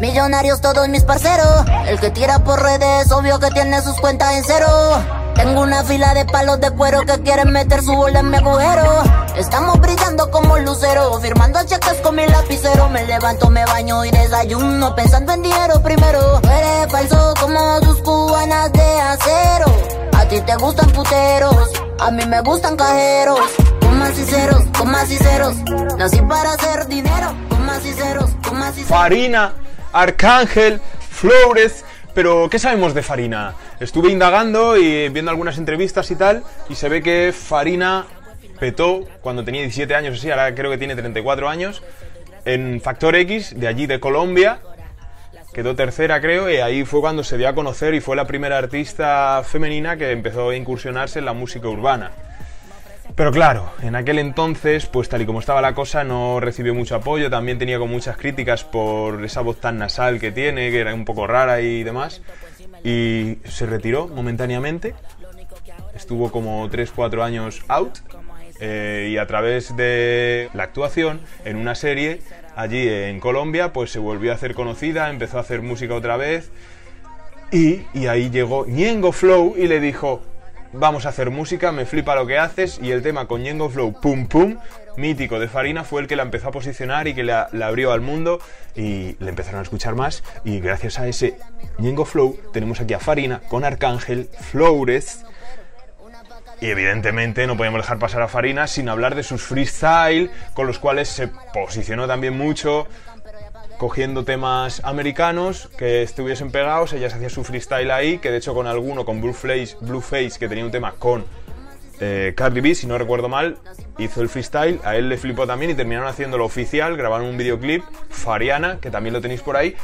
Millonarios 0.00 0.60
todos 0.60 0.88
mis 0.88 1.04
parceros. 1.04 1.64
El 1.86 2.00
que 2.00 2.10
tira 2.10 2.40
por 2.40 2.60
redes, 2.60 3.10
obvio 3.12 3.38
que 3.38 3.50
tiene 3.50 3.80
sus 3.82 3.96
cuentas 4.00 4.34
en 4.34 4.44
cero. 4.44 4.66
Tengo 5.36 5.62
una 5.62 5.84
fila 5.84 6.12
de 6.14 6.24
palos 6.24 6.60
de 6.60 6.70
cuero 6.72 7.02
que 7.02 7.20
quieren 7.22 7.52
meter 7.52 7.82
su 7.82 7.92
bola 7.92 8.20
en 8.20 8.30
mi 8.30 8.36
agujero. 8.36 9.02
Estamos 9.36 9.80
brillando 9.80 10.30
como 10.30 10.58
lucero, 10.58 11.20
firmando 11.20 11.62
cheques 11.64 12.00
con 12.02 12.16
mi 12.16 12.26
lapicero. 12.26 12.88
Me 12.88 13.06
levanto, 13.06 13.48
me 13.48 13.64
baño 13.64 14.04
y 14.04 14.10
desayuno, 14.10 14.94
pensando 14.94 15.32
en 15.32 15.42
dinero 15.42 15.80
primero. 15.82 16.40
Tú 16.40 16.48
eres 16.48 16.90
falso 16.90 17.34
como 17.40 17.80
tus 17.80 18.02
cubanas 18.02 18.72
de 18.72 19.00
acero. 19.00 19.66
A 20.14 20.24
ti 20.26 20.40
te 20.40 20.56
gustan 20.56 20.90
puteros, 20.90 21.70
a 22.00 22.10
mí 22.10 22.26
me 22.26 22.40
gustan 22.40 22.76
cajeros. 22.76 23.40
Con 24.02 24.10
más 24.10 24.18
y 24.18 24.24
ceros, 24.24 24.64
con 24.76 24.90
más 24.90 25.12
y. 25.12 25.96
Nací 25.96 26.20
para 26.22 26.54
hacer 26.54 26.88
dinero, 26.88 27.36
con 27.48 27.64
más 27.64 27.86
y 27.86 27.92
ceros, 27.92 28.30
con 28.46 28.58
más 28.58 28.70
y 28.72 28.82
ceros. 28.82 28.88
Farina, 28.88 29.52
Arcángel, 29.92 30.80
Flores. 31.08 31.84
Pero, 32.12 32.48
¿qué 32.50 32.58
sabemos 32.58 32.94
de 32.94 33.04
Farina? 33.04 33.54
Estuve 33.78 34.10
indagando 34.10 34.76
y 34.76 35.08
viendo 35.08 35.30
algunas 35.30 35.56
entrevistas 35.56 36.10
y 36.10 36.16
tal, 36.16 36.42
y 36.68 36.74
se 36.74 36.88
ve 36.88 37.00
que 37.00 37.32
Farina 37.32 38.06
petó 38.58 39.04
cuando 39.20 39.44
tenía 39.44 39.60
17 39.60 39.94
años, 39.94 40.18
así, 40.18 40.32
ahora 40.32 40.52
creo 40.52 40.72
que 40.72 40.78
tiene 40.78 40.96
34 40.96 41.48
años, 41.48 41.80
en 42.44 42.80
Factor 42.80 43.14
X, 43.14 43.54
de 43.56 43.68
allí 43.68 43.86
de 43.86 44.00
Colombia, 44.00 44.58
quedó 45.54 45.76
tercera 45.76 46.20
creo 46.20 46.50
y 46.50 46.56
ahí 46.56 46.84
fue 46.84 47.00
cuando 47.00 47.22
se 47.22 47.38
dio 47.38 47.48
a 47.48 47.54
conocer 47.54 47.94
y 47.94 48.00
fue 48.00 48.16
la 48.16 48.26
primera 48.26 48.58
artista 48.58 49.42
femenina 49.44 49.96
que 49.96 50.10
empezó 50.10 50.50
a 50.50 50.56
incursionarse 50.56 51.20
en 51.20 51.24
la 51.24 51.34
música 51.34 51.68
urbana. 51.68 52.10
Pero 53.14 53.30
claro, 53.30 53.70
en 53.82 53.94
aquel 53.94 54.18
entonces, 54.18 54.86
pues 54.86 55.08
tal 55.08 55.22
y 55.22 55.26
como 55.26 55.40
estaba 55.40 55.60
la 55.60 55.74
cosa, 55.74 56.02
no 56.02 56.40
recibió 56.40 56.74
mucho 56.74 56.96
apoyo, 56.96 57.28
también 57.28 57.58
tenía 57.58 57.78
con 57.78 57.90
muchas 57.90 58.16
críticas 58.16 58.64
por 58.64 59.22
esa 59.24 59.42
voz 59.42 59.60
tan 59.60 59.76
nasal 59.76 60.18
que 60.18 60.32
tiene, 60.32 60.70
que 60.70 60.80
era 60.80 60.94
un 60.94 61.04
poco 61.04 61.26
rara 61.26 61.60
y 61.60 61.82
demás, 61.82 62.22
y 62.84 63.38
se 63.44 63.66
retiró 63.66 64.08
momentáneamente, 64.08 64.94
estuvo 65.94 66.32
como 66.32 66.68
3-4 66.70 67.22
años 67.22 67.62
out, 67.68 67.98
eh, 68.60 69.08
y 69.10 69.18
a 69.18 69.26
través 69.26 69.76
de 69.76 70.48
la 70.54 70.62
actuación 70.62 71.20
en 71.44 71.56
una 71.56 71.74
serie 71.74 72.20
allí 72.56 72.88
en 72.88 73.20
Colombia, 73.20 73.74
pues 73.74 73.90
se 73.90 73.98
volvió 73.98 74.32
a 74.32 74.36
hacer 74.36 74.54
conocida, 74.54 75.10
empezó 75.10 75.36
a 75.36 75.42
hacer 75.42 75.60
música 75.60 75.94
otra 75.94 76.16
vez, 76.16 76.50
y, 77.50 77.82
y 77.92 78.06
ahí 78.06 78.30
llegó 78.30 78.64
Ñengo 78.64 79.12
Flow 79.12 79.54
y 79.58 79.66
le 79.66 79.80
dijo, 79.80 80.22
vamos 80.72 81.06
a 81.06 81.10
hacer 81.10 81.30
música, 81.30 81.72
me 81.72 81.86
flipa 81.86 82.14
lo 82.14 82.26
que 82.26 82.38
haces 82.38 82.78
y 82.82 82.90
el 82.90 83.02
tema 83.02 83.26
con 83.26 83.42
Ñengo 83.42 83.68
Flow, 83.68 83.92
pum 84.00 84.26
pum, 84.26 84.58
mítico 84.96 85.38
de 85.38 85.48
Farina, 85.48 85.84
fue 85.84 86.00
el 86.00 86.06
que 86.06 86.16
la 86.16 86.22
empezó 86.22 86.48
a 86.48 86.52
posicionar 86.52 87.08
y 87.08 87.14
que 87.14 87.22
la, 87.22 87.48
abrió 87.62 87.92
al 87.92 88.00
mundo 88.00 88.40
y 88.74 89.16
le 89.18 89.28
empezaron 89.28 89.60
a 89.60 89.62
escuchar 89.62 89.94
más 89.94 90.22
y 90.44 90.60
gracias 90.60 90.98
a 90.98 91.06
ese 91.06 91.38
Ñengo 91.78 92.04
Flow 92.04 92.38
tenemos 92.52 92.80
aquí 92.80 92.94
a 92.94 93.00
Farina 93.00 93.40
con 93.48 93.64
Arcángel, 93.64 94.28
Flores. 94.40 95.24
Y 96.60 96.66
evidentemente 96.70 97.44
no 97.48 97.56
podíamos 97.56 97.80
dejar 97.80 97.98
pasar 97.98 98.22
a 98.22 98.28
Farina 98.28 98.68
sin 98.68 98.88
hablar 98.88 99.16
de 99.16 99.24
sus 99.24 99.42
freestyle 99.42 100.30
con 100.54 100.68
los 100.68 100.78
cuales 100.78 101.08
se 101.08 101.28
posicionó 101.52 102.06
también 102.06 102.38
mucho 102.38 102.86
cogiendo 103.82 104.24
temas 104.24 104.80
americanos 104.84 105.68
que 105.76 106.04
estuviesen 106.04 106.52
pegados, 106.52 106.92
ella 106.92 107.10
se 107.10 107.16
hacía 107.16 107.28
su 107.28 107.42
freestyle 107.42 107.90
ahí, 107.90 108.18
que 108.18 108.30
de 108.30 108.36
hecho 108.36 108.54
con 108.54 108.68
alguno, 108.68 109.04
con 109.04 109.20
Blueface, 109.20 109.76
Blueface 109.80 110.38
que 110.38 110.48
tenía 110.48 110.64
un 110.64 110.70
tema 110.70 110.92
con 111.00 111.24
eh, 111.98 112.32
Cardi 112.36 112.60
B, 112.60 112.76
si 112.76 112.86
no 112.86 112.96
recuerdo 112.96 113.28
mal, 113.28 113.58
hizo 113.98 114.22
el 114.22 114.28
freestyle, 114.28 114.78
a 114.84 114.94
él 114.94 115.08
le 115.08 115.18
flipó 115.18 115.48
también 115.48 115.72
y 115.72 115.74
terminaron 115.74 116.06
haciéndolo 116.06 116.44
oficial, 116.44 116.96
grabaron 116.96 117.26
un 117.26 117.36
videoclip, 117.36 117.82
Fariana, 118.08 118.78
que 118.80 118.88
también 118.92 119.14
lo 119.14 119.20
tenéis 119.20 119.40
por 119.40 119.56
ahí, 119.56 119.74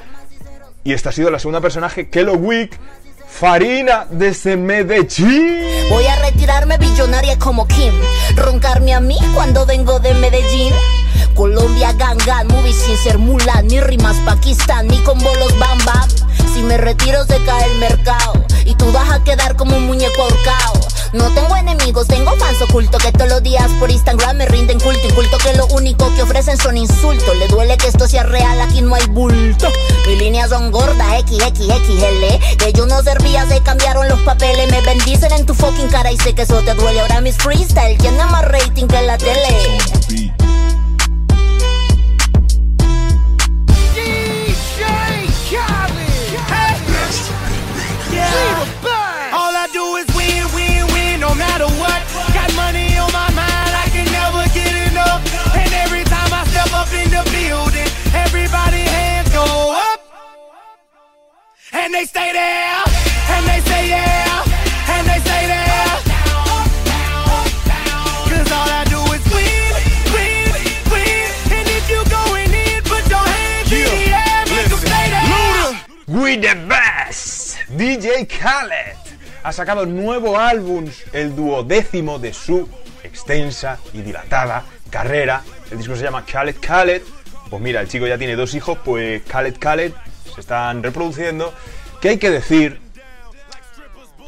y 0.85 0.93
esta 0.93 1.09
ha 1.09 1.13
sido 1.13 1.33
la 1.33 1.41
segunda 1.41 1.61
personaje, 1.61 2.09
Kelo 2.09 2.35
Wick, 2.35 2.79
Farina 3.29 4.07
desde 4.09 4.57
Medellín. 4.57 5.91
Voy 5.91 6.07
a 6.07 6.15
retirarme 6.23 6.79
billonaria 6.79 7.37
como 7.37 7.67
Kim. 7.67 7.95
Roncarme 8.37 8.95
a 8.95 9.01
mí 9.01 9.19
cuando 9.35 9.67
vengo 9.67 9.99
de 9.99 10.15
Medellín. 10.15 10.73
Colombia 11.39 11.93
gangan, 11.93 12.49
movie 12.49 12.73
sin 12.73 12.97
ser 12.97 13.17
Mulan, 13.17 13.69
ni 13.69 13.81
rimas 13.81 14.17
Pakistán, 14.27 14.89
ni 14.89 14.99
con 15.03 15.21
bolos 15.21 15.57
bam 15.57 15.79
bam. 15.85 16.09
Si 16.53 16.65
me 16.65 16.77
retiro 16.77 17.25
se 17.27 17.41
cae 17.45 17.65
el 17.71 17.79
mercado 17.79 18.45
y 18.65 18.75
tú 18.75 18.91
vas 18.91 19.09
a 19.09 19.23
quedar 19.23 19.55
como 19.55 19.77
un 19.77 19.87
muñeco 19.87 20.21
ahorcado. 20.21 20.81
No 21.13 21.31
tengo 21.35 21.55
enemigos, 21.55 22.09
tengo 22.09 22.33
fans 22.39 22.61
ocultos 22.61 23.01
que 23.01 23.13
todos 23.13 23.31
los 23.31 23.43
días 23.45 23.71
por 23.79 23.89
Instagram 23.89 24.37
me 24.37 24.47
rinden 24.47 24.81
culto. 24.81 25.07
Inculto 25.07 25.39
que 25.39 25.55
lo 25.55 25.67
único 25.67 26.13
que 26.17 26.23
ofrecen 26.23 26.59
son 26.59 26.77
insultos. 26.77 27.37
Le 27.37 27.47
duele 27.47 27.77
que 27.77 27.87
esto 27.87 28.09
sea 28.09 28.25
real, 28.25 28.61
aquí 28.61 28.83
no 28.83 28.97
hay 28.97 29.07
bulto. 29.07 29.71
Mis 30.09 30.19
líneas 30.19 30.51
son 30.51 30.73
gordas, 30.73 31.21
XXXL. 31.21 32.57
Que 32.59 32.73
yo 32.75 32.85
no 32.87 33.01
servía, 33.05 33.47
se 33.47 33.61
cambiaron 33.61 34.09
los 34.09 34.19
papeles. 34.23 34.69
Me 34.73 34.81
bendicen 34.81 35.31
en 35.31 35.47
tu 35.47 35.55
fucking 35.55 35.89
cara 35.89 36.11
y 36.11 36.19
sé 36.19 36.35
que 36.35 36.43
eso 36.43 36.61
te 36.63 36.75
duele. 36.75 36.99
Ahora 36.99 37.21
mis 37.21 37.37
freestyle 37.37 37.97
tienen 37.97 38.27
más 38.27 38.45
rating 38.45 38.89
que 38.89 39.03
la 39.03 39.17
tele. 39.17 40.48
And 61.89 61.95
they 61.95 62.05
stay 62.05 62.33
there, 62.35 62.85
and 63.31 63.47
they 63.47 63.61
say 63.61 63.89
yeah, 63.89 64.45
and 64.93 65.07
they 65.09 65.21
say 65.25 65.47
there. 65.49 65.89
Cause 68.29 68.53
all 68.53 68.69
I 68.69 68.85
do 68.85 69.01
is 69.17 69.25
win, 69.33 69.73
win, 70.13 70.53
win. 70.93 71.31
And 71.51 71.67
if 71.67 71.89
you 71.89 72.05
going 72.11 72.53
in, 72.53 72.83
put 72.85 73.09
your 73.09 73.25
hands 73.25 73.73
in 73.73 73.85
the 73.89 74.05
air, 74.13 74.45
make 74.53 74.71
'em 74.71 74.79
stay 74.85 75.07
there. 75.09 76.21
We 76.21 76.37
the 76.37 76.57
best. 76.69 77.57
DJ 77.71 78.27
Khaled 78.29 78.99
ha 79.43 79.53
sacado 79.55 79.87
nuevo 79.87 80.39
álbum, 80.39 80.91
el 81.15 81.35
duodécimo 81.35 82.19
de 82.19 82.35
su 82.35 82.69
extensa 83.03 83.79
y 83.95 84.03
dilatada 84.03 84.63
carrera. 84.91 85.43
El 85.71 85.79
disco 85.79 85.97
se 85.97 86.03
llama 86.03 86.27
Khaled 86.27 86.57
Khaled. 86.61 87.01
Pues 87.49 87.63
mira, 87.63 87.81
el 87.81 87.89
chico 87.89 88.07
ya 88.07 88.19
tiene 88.19 88.37
dos 88.37 88.53
hijos, 88.53 88.77
pues 88.85 89.23
Khaled 89.23 89.59
Khaled 89.59 89.93
se 90.35 90.43
están 90.43 90.83
reproduciendo. 90.83 91.55
¿Qué 92.01 92.11
hay 92.11 92.19
que 92.19 92.31
decir? 92.31 92.81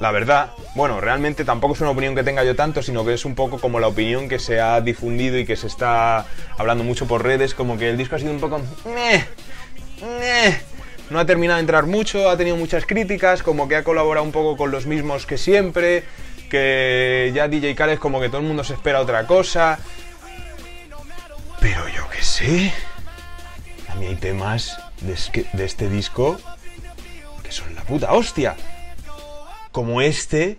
La 0.01 0.11
verdad, 0.13 0.53
bueno, 0.75 1.01
realmente 1.01 1.45
tampoco 1.45 1.75
es 1.75 1.81
una 1.83 1.91
opinión 1.91 2.15
que 2.15 2.23
tenga 2.25 2.43
yo 2.43 2.57
tanto, 2.57 2.83
sino 2.83 3.05
que 3.05 3.13
es 3.15 3.25
un 3.27 3.35
poco 3.35 3.61
como 3.61 3.81
la 3.81 3.89
opinión 3.89 4.29
que 4.29 4.39
se 4.39 4.61
ha 4.61 4.81
difundido 4.81 5.39
y 5.39 5.45
que 5.45 5.57
se 5.57 5.67
está 5.67 6.25
hablando 6.57 6.85
mucho 6.85 7.07
por 7.07 7.23
redes, 7.23 7.55
como 7.55 7.77
que 7.77 7.91
el 7.91 7.99
disco 7.99 8.17
ha 8.17 8.19
sido 8.19 8.33
un 8.33 8.41
poco... 8.41 8.61
"Meh, 8.87 9.25
meh". 10.03 10.61
No 11.11 11.19
ha 11.19 11.27
terminado 11.27 11.57
de 11.57 11.61
entrar 11.63 11.85
mucho, 11.87 12.31
ha 12.31 12.37
tenido 12.37 12.57
muchas 12.57 12.87
críticas, 12.87 13.43
como 13.43 13.69
que 13.69 13.77
ha 13.77 13.85
colaborado 13.85 14.25
un 14.25 14.33
poco 14.33 14.57
con 14.57 14.71
los 14.71 14.87
mismos 14.87 15.27
que 15.27 15.37
siempre, 15.37 16.05
que 16.49 17.31
ya 17.35 17.49
DJ 17.49 17.75
Khaled 17.75 17.99
como 17.99 18.21
que 18.21 18.29
todo 18.29 18.41
el 18.41 18.47
mundo 18.47 18.65
se 18.65 18.75
espera 18.75 19.01
otra 19.01 19.27
cosa. 19.27 19.79
Pero 21.61 21.87
yo 21.89 22.09
qué 22.09 22.23
sé. 22.23 22.73
A 23.89 23.97
mí 23.97 24.07
hay 24.07 24.17
temas 24.17 24.79
que- 25.33 25.47
de 25.53 25.65
este 25.65 25.89
disco 25.91 26.39
que 27.51 27.57
son 27.57 27.75
la 27.75 27.83
puta 27.83 28.13
hostia. 28.13 28.57
Como 29.73 30.01
este, 30.01 30.59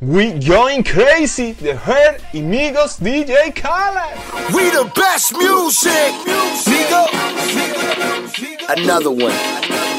We 0.00 0.38
Going 0.38 0.82
Crazy 0.82 1.54
de 1.54 1.72
Her 1.72 2.20
y 2.32 2.40
Migos 2.40 2.98
DJ 3.00 3.52
Khaled. 3.52 4.16
We 4.54 4.70
the 4.70 4.90
best 4.94 5.32
music. 5.32 6.14
Another 8.68 9.10
one. 9.10 9.34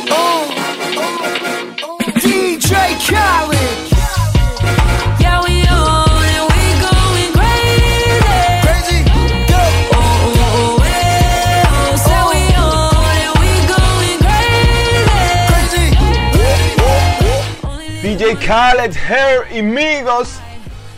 Oh. 0.09 0.47
DJ 2.15 2.97
Khaled. 3.07 3.90
DJ 18.31 18.47
Khaled, 18.47 18.95
Hair 18.95 19.57
y 19.57 19.61
Migos. 19.61 20.39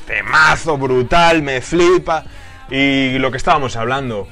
Temazo 0.05 0.77
brutal, 0.77 1.41
me 1.41 1.61
flipa. 1.61 2.23
Y 2.69 3.17
lo 3.17 3.31
que 3.31 3.37
estábamos 3.37 3.75
hablando, 3.75 4.27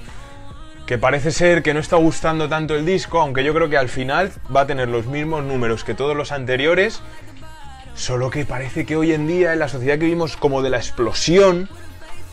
que 0.85 0.99
parece 0.99 1.31
ser 1.31 1.63
que 1.63 1.73
no 1.73 1.79
está 1.79 1.95
gustando 1.95 2.47
tanto 2.47 2.75
el 2.75 2.85
disco, 2.85 3.19
aunque 3.19 3.43
yo 3.43 3.55
creo 3.55 3.69
que 3.69 3.77
al 3.77 3.89
final 3.89 4.31
va 4.55 4.61
a 4.61 4.67
tener 4.67 4.87
los 4.87 5.07
mismos 5.07 5.43
números 5.43 5.83
que 5.83 5.95
todos 5.95 6.15
los 6.15 6.31
anteriores. 6.31 7.01
Solo 7.95 8.29
que 8.29 8.45
parece 8.45 8.85
que 8.85 8.95
hoy 8.95 9.13
en 9.13 9.25
día, 9.25 9.53
en 9.53 9.59
la 9.59 9.67
sociedad 9.67 9.95
que 9.95 10.05
vivimos 10.05 10.37
como 10.37 10.61
de 10.61 10.69
la 10.69 10.77
explosión, 10.77 11.69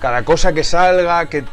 cada 0.01 0.27
cosa 0.27 0.53
que 0.53 0.65
salga, 0.65 1.31
que 1.31 1.45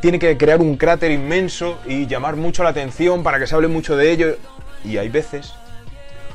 tiene 0.00 0.18
que 0.18 0.36
crear 0.36 0.60
un 0.60 0.76
cráter 0.76 1.12
inmenso 1.12 1.78
y 1.86 2.08
llamar 2.08 2.34
mucho 2.34 2.64
la 2.64 2.70
atención 2.70 3.22
para 3.22 3.38
que 3.38 3.46
se 3.46 3.54
hable 3.54 3.68
mucho 3.68 3.96
de 3.96 4.10
ello. 4.10 4.36
Y 4.84 4.96
hay 4.96 5.08
veces, 5.08 5.54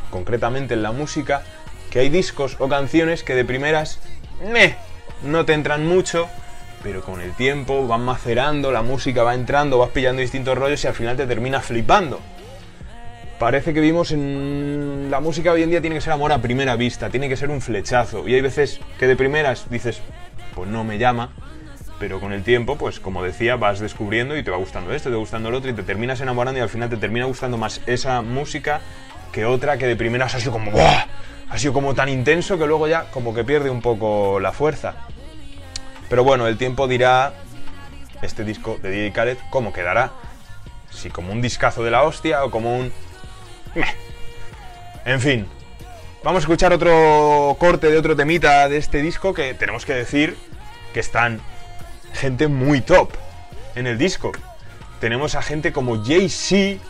concretamente 0.09 0.75
en 0.75 0.83
la 0.83 0.93
música, 0.93 1.43
que 1.91 2.00
hay 2.00 2.10
discos 2.10 2.55
o 2.57 2.67
canciones 2.67 3.24
que 3.24 3.36
de 3.36 3.45
primeras 3.45 4.00
meh, 4.51 4.75
no 5.24 5.45
te 5.45 5.53
entran 5.53 5.86
mucho, 5.86 6.27
pero 6.81 7.03
con 7.03 7.21
el 7.21 7.33
tiempo 7.33 7.86
van 7.86 8.01
macerando, 8.01 8.71
la 8.71 8.81
música 8.81 9.21
va 9.24 9.36
entrando, 9.36 9.77
vas 9.77 9.89
pillando 9.89 10.21
distintos 10.21 10.57
rollos 10.57 10.83
y 10.83 10.88
al 10.88 10.95
final 10.95 11.17
te 11.17 11.27
terminas 11.27 11.65
flipando. 11.65 12.19
Parece 13.38 13.74
que 13.74 13.81
vimos 13.81 14.12
en 14.12 15.07
la 15.10 15.19
música 15.19 15.51
hoy 15.51 15.63
en 15.63 15.69
día 15.69 15.81
tiene 15.81 15.95
que 15.95 16.01
ser 16.01 16.13
amor 16.13 16.31
a 16.31 16.41
primera 16.41 16.75
vista, 16.75 17.10
tiene 17.10 17.27
que 17.27 17.36
ser 17.36 17.50
un 17.50 17.60
flechazo. 17.60 18.27
Y 18.27 18.36
hay 18.36 18.41
veces 18.41 18.79
que 18.98 19.07
de 19.07 19.15
primeras 19.15 19.69
dices, 19.69 20.00
pues 20.55 20.69
no 20.69 20.83
me 20.83 20.98
llama, 20.98 21.31
pero 22.00 22.19
con 22.19 22.33
el 22.33 22.43
tiempo, 22.43 22.77
pues 22.77 23.00
como 23.00 23.24
decía, 23.24 23.57
vas 23.57 23.79
descubriendo 23.79 24.38
y 24.38 24.43
te 24.43 24.51
va 24.51 24.57
gustando 24.57 24.93
esto, 24.93 25.10
te 25.10 25.15
va 25.15 25.19
gustando 25.19 25.51
lo 25.51 25.57
otro 25.57 25.71
y 25.71 25.74
te 25.74 25.83
terminas 25.83 26.21
enamorando 26.21 26.60
y 26.60 26.62
al 26.62 26.69
final 26.69 26.89
te 26.89 26.98
termina 26.98 27.25
gustando 27.25 27.57
más 27.57 27.81
esa 27.86 28.21
música 28.21 28.79
que 29.31 29.45
otra 29.45 29.77
que 29.77 29.88
de 29.88 29.95
primeras 29.95 30.36
ha 30.36 30.39
sido 30.39 30.51
como 30.51 30.71
¡buah! 30.71 31.05
Ha 31.51 31.58
sido 31.58 31.74
como 31.74 31.93
tan 31.93 32.08
intenso 32.08 32.58
que 32.58 32.65
luego 32.65 32.88
ya 32.88 33.12
como 33.12 33.34
que 33.34 33.43
pierde 33.43 33.70
un 33.70 33.81
poco 33.81 34.39
la 34.39 34.53
fuerza. 34.53 34.96
Pero 36.10 36.24
bueno, 36.24 36.48
el 36.48 36.58
tiempo 36.58 36.88
dirá 36.88 37.34
este 38.22 38.43
disco 38.46 38.79
de 38.81 38.89
DJ 38.89 39.12
Khaled 39.12 39.38
cómo 39.50 39.74
quedará. 39.74 40.12
Si 40.89 41.10
como 41.10 41.31
un 41.34 41.41
discazo 41.41 41.84
de 41.84 41.91
la 41.91 42.03
hostia 42.03 42.43
o 42.43 42.51
como 42.51 42.77
un 42.77 42.91
En 45.05 45.20
fin, 45.20 45.48
vamos 46.24 46.39
a 46.39 46.43
escuchar 46.43 46.72
otro 46.74 47.55
corte 47.60 47.89
de 47.89 47.98
otro 47.98 48.15
temita 48.15 48.70
de 48.70 48.77
este 48.77 49.01
disco 49.01 49.34
que 49.34 49.53
tenemos 49.53 49.86
que 49.86 49.93
decir 49.93 50.38
que 50.93 51.00
están 51.00 51.41
gente 52.13 52.48
muy 52.48 52.81
top 52.81 53.12
en 53.75 53.88
el 53.88 53.98
disco. 53.98 54.31
Tenemos 55.00 55.36
a 55.36 55.41
gente 55.41 55.74
como 55.74 56.03
Jay-Z, 56.03 56.81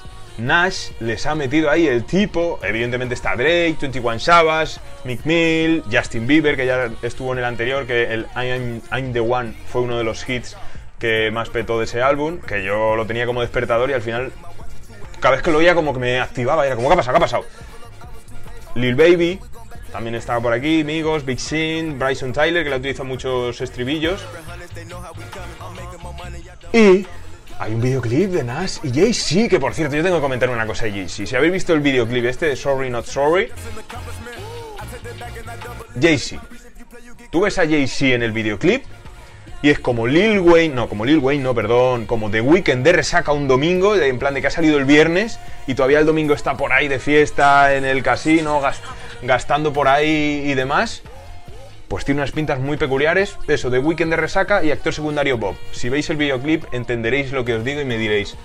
Nash, 0.46 0.92
les 1.00 1.26
ha 1.26 1.36
metido 1.36 1.70
ahí 1.70 1.88
el 1.88 2.04
tipo. 2.04 2.60
Evidentemente 2.64 3.14
está 3.14 3.36
Drake, 3.36 3.78
21 3.80 4.20
Savage, 4.20 4.80
Mick 5.04 5.26
Mill, 5.26 5.84
Justin 5.92 6.28
Bieber, 6.28 6.56
que 6.56 6.66
ya 6.66 6.90
estuvo 7.02 7.32
en 7.34 7.40
el 7.40 7.46
anterior, 7.46 7.86
que 7.86 8.14
el 8.14 8.28
I'm, 8.36 9.14
the 9.14 9.20
One 9.20 9.54
fue 9.68 9.82
uno 9.82 9.98
de 9.98 10.04
los 10.04 10.28
hits 10.28 10.58
que 11.00 11.32
más 11.32 11.50
petó 11.50 11.80
de 11.80 11.86
ese 11.86 12.02
álbum, 12.02 12.40
que 12.40 12.64
yo 12.64 12.96
lo 12.96 13.06
tenía 13.08 13.26
como 13.26 13.42
despertador 13.42 13.90
y 13.90 13.94
al 13.94 14.02
final, 14.02 14.32
cada 15.20 15.36
vez 15.36 15.44
que 15.44 15.52
lo 15.52 15.58
oía, 15.58 15.74
como 15.74 15.94
que 15.94 16.00
me 16.00 16.20
activaba 16.20 16.66
era 16.66 16.76
como, 16.76 16.88
¿qué 16.90 16.94
ha 16.94 16.98
pasado? 16.98 17.14
¿Qué 17.14 17.18
ha 17.18 17.28
pasado? 17.28 17.46
Lil 18.76 18.96
Baby, 18.96 19.40
también 19.92 20.16
estaba 20.16 20.40
por 20.40 20.54
aquí, 20.54 20.84
Migos, 20.84 21.26
Big 21.26 21.40
Sin, 21.40 22.00
Bryson 22.00 22.32
Tyler, 22.34 22.64
que 22.64 22.70
la 22.70 22.78
utiliza 22.78 23.04
muchos 23.04 23.60
estribillos. 23.60 24.24
Y 26.72 27.06
hay 27.62 27.76
un 27.76 27.82
videoclip 27.82 28.32
de 28.32 28.44
Nas 28.44 28.80
y 28.84 28.92
Jay-Z, 28.92 29.48
que 29.48 29.60
por 29.60 29.74
cierto, 29.76 29.96
yo 29.96 30.02
tengo 30.04 30.16
que 30.18 30.22
comentar 30.22 30.50
una 30.50 30.66
cosa 30.66 30.86
de 30.86 30.92
Jay-Z. 30.94 31.28
Si 31.28 31.36
habéis 31.36 31.54
visto 31.54 31.74
el 31.74 31.80
videoclip 31.82 32.26
este 32.26 32.48
de 32.48 32.56
Sorry 32.56 32.90
Not 32.90 33.06
Sorry, 33.06 33.52
Jay-Z. 36.02 36.42
Tú 37.30 37.42
ves 37.42 37.58
a 37.60 37.64
Jay-Z 37.68 38.16
en 38.16 38.24
el 38.24 38.32
videoclip 38.32 38.84
y 39.62 39.70
es 39.70 39.78
como 39.80 40.08
Lil 40.08 40.40
Wayne, 40.40 40.74
no, 40.74 40.90
como 40.90 41.06
Lil 41.06 41.20
Wayne, 41.20 41.44
no, 41.44 41.54
perdón, 41.54 42.08
como 42.08 42.32
The 42.32 42.42
Weeknd 42.42 42.84
de 42.84 42.94
resaca 42.94 43.32
un 43.32 43.48
domingo, 43.48 43.96
en 43.96 44.18
plan 44.18 44.34
de 44.34 44.42
que 44.42 44.48
ha 44.48 44.52
salido 44.52 44.80
el 44.80 44.86
viernes 44.86 45.40
y 45.68 45.76
todavía 45.76 46.00
el 46.00 46.06
domingo 46.08 46.34
está 46.34 46.58
por 46.58 46.74
ahí 46.74 46.88
de 46.88 46.98
fiesta 46.98 47.76
en 47.76 47.86
el 47.86 48.02
casino, 48.02 48.60
gas- 48.60 48.82
gastando 49.22 49.72
por 49.72 49.88
ahí 49.88 50.44
y 50.48 50.56
demás. 50.56 51.04
Pues 51.92 52.06
tiene 52.06 52.22
unas 52.22 52.32
pintas 52.32 52.58
muy 52.58 52.78
peculiares, 52.78 53.38
eso, 53.50 53.70
de 53.70 53.78
Weekend 53.78 54.12
de 54.12 54.16
resaca 54.16 54.64
y 54.64 54.72
actor 54.72 54.94
secundario 54.94 55.38
Bob. 55.38 55.58
Si 55.74 55.90
veis 55.90 56.10
el 56.10 56.16
videoclip 56.16 56.64
entenderéis 56.72 57.34
lo 57.34 57.44
que 57.44 57.56
os 57.56 57.66
digo 57.66 57.82
y 57.82 57.86
me 57.86 57.98
diréis, 57.98 58.38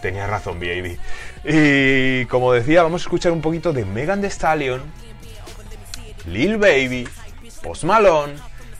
tenías 0.00 0.30
razón, 0.30 0.58
baby. 0.58 0.96
Y 1.44 2.24
como 2.24 2.54
decía, 2.54 2.82
vamos 2.82 3.02
a 3.02 3.04
escuchar 3.04 3.32
un 3.32 3.42
poquito 3.42 3.74
de 3.74 3.84
Megan 3.84 4.22
Thee 4.22 4.30
Stallion, 4.30 4.80
Lil 6.24 6.56
Baby, 6.56 7.06
Post 7.62 7.84
Malone 7.84 8.32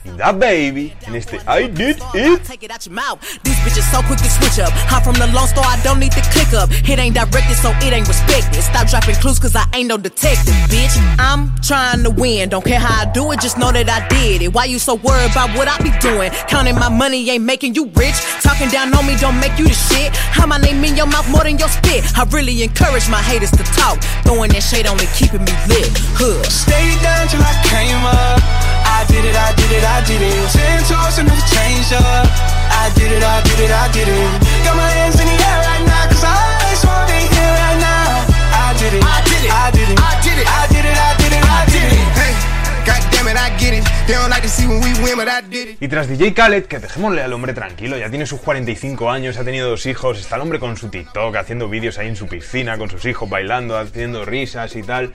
y 0.03 0.09
Da 0.17 0.31
Baby 0.31 0.93
en 1.07 1.15
este 1.15 1.37
I 1.47 1.67
Did 1.67 1.97
It. 2.13 2.43
Take 2.43 2.65
it 2.65 2.71
out 2.71 2.85
your 2.85 2.95
mouth. 2.95 3.19
These 3.43 3.57
bitches 3.61 3.89
so 3.91 4.01
quick 4.03 4.19
to 4.19 4.29
switch 4.29 4.59
up. 4.59 4.71
I'm 4.91 5.01
from 5.03 5.15
the 5.15 5.27
Lone 5.33 5.47
store, 5.47 5.65
I 5.65 5.79
don't 5.83 5.99
need 5.99 6.11
to 6.13 6.21
click 6.33 6.53
up. 6.53 6.69
It 6.71 6.99
ain't 6.99 7.15
directed, 7.15 7.55
so 7.57 7.69
it 7.81 7.93
ain't 7.93 8.07
respected. 8.07 8.61
Stop 8.61 8.87
dropping 8.87 9.15
clues, 9.15 9.39
cause 9.39 9.55
I 9.55 9.65
ain't 9.73 9.87
no 9.87 9.97
detective, 9.97 10.53
bitch. 10.69 10.95
I'm 11.19 11.53
trying 11.61 12.03
to 12.03 12.09
win. 12.09 12.49
Don't 12.49 12.65
care 12.65 12.79
how 12.79 13.07
I 13.07 13.11
do 13.11 13.31
it, 13.31 13.41
just 13.41 13.57
know 13.57 13.71
that 13.71 13.89
I 13.89 14.07
did 14.09 14.41
it. 14.41 14.53
Why 14.53 14.65
you 14.65 14.79
so 14.79 14.95
worried 14.95 15.31
about 15.31 15.55
what 15.57 15.67
I 15.67 15.77
be 15.79 15.91
doing? 15.99 16.31
Counting 16.47 16.75
my 16.75 16.89
money 16.89 17.29
ain't 17.29 17.43
making 17.43 17.75
you 17.75 17.85
rich. 17.95 18.17
Talking 18.41 18.69
down 18.69 18.93
on 18.93 19.05
me 19.05 19.15
don't 19.17 19.39
make 19.39 19.57
you 19.57 19.67
the 19.67 19.73
shit. 19.73 20.15
How 20.15 20.45
my 20.45 20.57
name 20.57 20.83
in 20.83 20.95
your 20.95 21.07
mouth 21.07 21.29
more 21.29 21.43
than 21.43 21.57
your 21.57 21.69
spit. 21.69 22.05
I 22.17 22.23
really 22.31 22.63
encourage 22.63 23.09
my 23.09 23.21
haters 23.21 23.51
to 23.51 23.63
talk. 23.77 24.01
Throwing 24.25 24.51
that 24.51 24.63
shade 24.63 24.87
only 24.87 25.07
keeping 25.17 25.43
me 25.45 25.53
lit. 25.67 25.89
Huh. 26.17 26.41
Stay 26.49 26.97
down 27.01 27.27
till 27.27 27.41
I 27.41 27.53
came 27.69 28.01
up. 28.05 28.80
I 28.91 29.05
did 29.07 29.23
it, 29.25 29.35
I 29.35 29.55
did 29.55 29.71
it, 29.71 29.83
I 29.83 30.03
did 30.03 30.21
it. 30.21 30.35
Ten 30.51 30.83
toes 30.83 31.17
and 31.19 31.27
never 31.27 31.45
changed 31.47 31.93
up. 31.93 32.27
I 32.81 32.91
did 32.95 33.11
it, 33.11 33.23
I 33.23 33.39
did 33.47 33.59
it, 33.59 33.71
I 33.71 33.87
did 33.95 34.07
it. 34.07 34.31
Got 34.65 34.75
my 34.75 34.89
hands 34.89 35.19
in 35.19 35.27
the 35.27 35.37
air 35.37 35.59
right 35.63 35.85
now, 35.87 36.05
cause 36.11 36.23
I 36.23 36.35
just 36.69 36.83
wanna 36.85 37.07
be 37.07 37.21
here 37.31 37.53
right 37.55 37.79
now. 37.79 38.27
I 38.51 38.75
did 38.77 38.93
it, 38.93 39.03
I 39.03 39.17
did 39.23 39.41
it, 39.43 39.51
I 39.51 39.67
did 39.71 39.89
it, 39.89 39.99
I 39.99 40.13
did 40.21 40.37
it, 40.37 40.47
I 40.47 40.63
did 40.67 40.85
it, 40.85 40.97
I 40.97 41.11
did 41.17 41.33
it, 41.33 41.43
I 41.45 41.61
did 41.71 41.87
it. 41.87 42.07
Hey, 42.19 42.33
God 42.85 43.01
damn 43.11 43.27
it, 43.31 43.37
I 43.37 43.49
get 43.57 43.73
it. 43.79 43.83
They 44.07 44.13
don't 44.13 44.29
like 44.29 44.43
to 44.43 44.49
see 44.49 44.67
when 44.67 44.81
we 44.81 44.91
win, 45.03 45.15
but 45.15 45.27
I 45.27 45.41
did 45.41 45.67
it. 45.69 45.77
Y 45.81 45.87
tras 45.87 46.07
DJ 46.07 46.33
Khaled, 46.33 46.65
que 46.65 46.79
dejémosle 46.79 47.21
al 47.23 47.31
hombre 47.33 47.53
tranquilo, 47.53 47.97
ya 47.97 48.09
tiene 48.09 48.25
sus 48.25 48.41
45 48.41 49.09
años, 49.09 49.37
ha 49.37 49.43
tenido 49.43 49.69
dos 49.69 49.85
hijos, 49.85 50.19
está 50.19 50.35
el 50.35 50.41
hombre 50.41 50.59
con 50.59 50.75
su 50.77 50.89
TikTok, 50.89 51.35
haciendo 51.35 51.69
vídeos 51.69 51.97
ahí 51.97 52.07
en 52.07 52.15
su 52.15 52.27
piscina, 52.27 52.77
con 52.77 52.89
sus 52.89 53.05
hijos 53.05 53.29
bailando, 53.29 53.77
haciendo 53.77 54.25
risas 54.25 54.75
y 54.75 54.83
tal. 54.83 55.13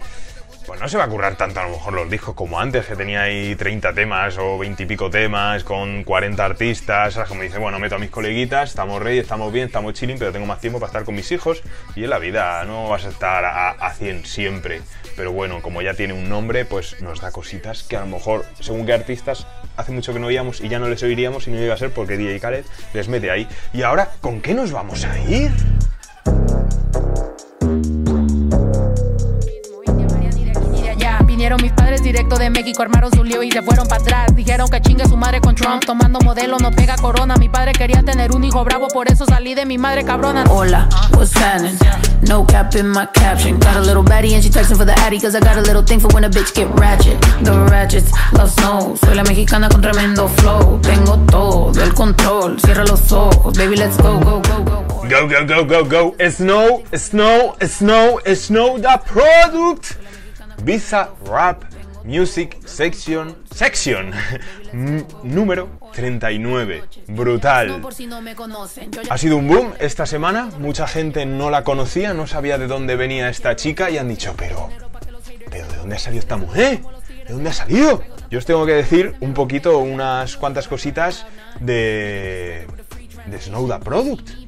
Pues 0.66 0.80
no 0.80 0.88
se 0.88 0.98
va 0.98 1.04
a 1.04 1.08
currar 1.08 1.36
tanto 1.36 1.60
a 1.60 1.62
lo 1.62 1.70
mejor 1.70 1.92
los 1.92 2.10
discos 2.10 2.34
como 2.34 2.58
antes, 2.58 2.86
que 2.86 2.96
tenía 2.96 3.22
ahí 3.22 3.54
30 3.54 3.92
temas 3.92 4.36
o 4.36 4.58
20 4.58 4.82
y 4.82 4.86
pico 4.86 5.08
temas 5.08 5.62
con 5.62 6.02
40 6.02 6.44
artistas. 6.44 7.16
Ahora 7.16 7.28
como 7.28 7.42
dice, 7.42 7.58
bueno, 7.58 7.78
meto 7.78 7.94
a 7.94 7.98
mis 8.00 8.10
coleguitas, 8.10 8.70
estamos 8.70 9.00
rey, 9.00 9.18
estamos 9.18 9.52
bien, 9.52 9.66
estamos 9.66 9.94
chilling, 9.94 10.18
pero 10.18 10.32
tengo 10.32 10.44
más 10.44 10.60
tiempo 10.60 10.80
para 10.80 10.88
estar 10.88 11.04
con 11.04 11.14
mis 11.14 11.30
hijos. 11.30 11.62
Y 11.94 12.02
en 12.02 12.10
la 12.10 12.18
vida 12.18 12.64
no 12.64 12.88
vas 12.88 13.04
a 13.04 13.10
estar 13.10 13.44
a, 13.44 13.70
a 13.70 13.92
100 13.92 14.26
siempre. 14.26 14.82
Pero 15.14 15.30
bueno, 15.30 15.62
como 15.62 15.82
ya 15.82 15.94
tiene 15.94 16.14
un 16.14 16.28
nombre, 16.28 16.64
pues 16.64 17.00
nos 17.00 17.20
da 17.20 17.30
cositas 17.30 17.84
que 17.84 17.96
a 17.96 18.00
lo 18.00 18.06
mejor, 18.06 18.44
según 18.58 18.86
qué 18.86 18.92
artistas, 18.92 19.46
hace 19.76 19.92
mucho 19.92 20.12
que 20.12 20.18
no 20.18 20.26
oíamos 20.26 20.60
y 20.60 20.68
ya 20.68 20.80
no 20.80 20.88
les 20.88 21.02
oiríamos 21.04 21.46
y 21.46 21.52
no 21.52 21.62
iba 21.62 21.74
a 21.74 21.78
ser 21.78 21.92
porque 21.92 22.16
DJ 22.16 22.40
Khaled 22.40 22.64
les 22.92 23.08
mete 23.08 23.30
ahí. 23.30 23.46
Y 23.72 23.82
ahora, 23.82 24.10
¿con 24.20 24.40
qué 24.40 24.52
nos 24.52 24.72
vamos 24.72 25.04
a 25.04 25.16
ir? 25.20 25.52
Directo 32.06 32.36
de 32.36 32.50
México, 32.50 32.82
armaron 32.82 33.10
su 33.10 33.24
lío 33.24 33.42
y 33.42 33.50
se 33.50 33.62
fueron 33.62 33.88
para 33.88 34.00
atrás. 34.00 34.36
Dijeron 34.36 34.68
que 34.68 34.80
chingue 34.80 35.06
su 35.06 35.16
madre 35.16 35.40
con 35.40 35.56
Trump, 35.56 35.84
tomando 35.84 36.20
modelo, 36.20 36.56
no 36.58 36.70
pega 36.70 36.94
corona. 36.96 37.34
Mi 37.36 37.48
padre 37.48 37.72
quería 37.72 38.00
tener 38.04 38.30
un 38.30 38.44
hijo 38.44 38.62
bravo, 38.64 38.86
por 38.86 39.10
eso 39.10 39.26
salí 39.26 39.56
de 39.56 39.66
mi 39.66 39.76
madre 39.76 40.04
cabrona. 40.04 40.44
Hola, 40.48 40.88
what's 41.14 41.34
happening? 41.34 41.76
No 42.28 42.46
cap 42.46 42.72
in 42.76 42.88
my 42.90 43.06
caption. 43.12 43.58
Got 43.58 43.76
a 43.76 43.80
little 43.80 44.04
baddie 44.04 44.34
and 44.34 44.42
she 44.42 44.50
texting 44.50 44.76
for 44.76 44.84
the 44.84 44.94
addy 45.00 45.18
cause 45.18 45.34
I 45.34 45.40
got 45.40 45.56
a 45.56 45.62
little 45.62 45.82
thing 45.82 45.98
for 45.98 46.08
when 46.14 46.22
a 46.22 46.30
bitch 46.30 46.54
get 46.54 46.68
ratchet. 46.78 47.20
The 47.42 47.52
ratchets, 47.70 48.12
love 48.32 48.52
snow. 48.52 48.94
Soy 49.02 49.14
la 49.16 49.24
mexicana 49.24 49.68
con 49.68 49.82
tremendo 49.82 50.28
flow. 50.28 50.78
Tengo 50.82 51.18
todo 51.28 51.82
el 51.82 51.92
control. 51.92 52.60
Cierra 52.60 52.84
los 52.84 53.10
ojos, 53.10 53.58
baby, 53.58 53.76
let's 53.76 53.96
go, 53.96 54.20
go, 54.20 54.40
go, 54.42 54.62
go. 54.62 54.84
Go, 55.08 55.28
go, 55.28 55.44
go, 55.44 55.64
go, 55.64 55.84
go. 55.84 56.30
Snow, 56.30 56.84
Snow, 56.94 57.56
Snow, 57.66 58.20
Snow, 58.34 58.78
the 58.78 59.00
product. 59.06 59.96
Visa 60.62 61.10
Rap 61.26 61.75
Music 62.06 62.56
Section, 62.64 63.36
Section 63.52 64.12
número 65.24 65.68
39. 65.92 66.84
Brutal. 67.08 67.82
Ha 69.10 69.18
sido 69.18 69.36
un 69.36 69.48
boom 69.48 69.74
esta 69.80 70.06
semana, 70.06 70.50
mucha 70.60 70.86
gente 70.86 71.26
no 71.26 71.50
la 71.50 71.64
conocía, 71.64 72.14
no 72.14 72.28
sabía 72.28 72.58
de 72.58 72.68
dónde 72.68 72.94
venía 72.94 73.28
esta 73.28 73.56
chica 73.56 73.90
y 73.90 73.98
han 73.98 74.08
dicho, 74.08 74.34
pero, 74.36 74.68
pero 75.50 75.66
¿de 75.66 75.76
dónde 75.76 75.96
ha 75.96 75.98
salido 75.98 76.20
esta 76.20 76.36
mujer? 76.36 76.80
¿De 77.26 77.32
dónde 77.32 77.50
ha 77.50 77.52
salido? 77.52 78.02
Yo 78.30 78.38
os 78.38 78.46
tengo 78.46 78.64
que 78.66 78.72
decir 78.72 79.16
un 79.20 79.34
poquito, 79.34 79.78
unas 79.78 80.36
cuantas 80.36 80.68
cositas 80.68 81.26
de, 81.58 82.68
de 83.26 83.40
Snow 83.40 83.68
the 83.68 83.78
Product. 83.80 84.45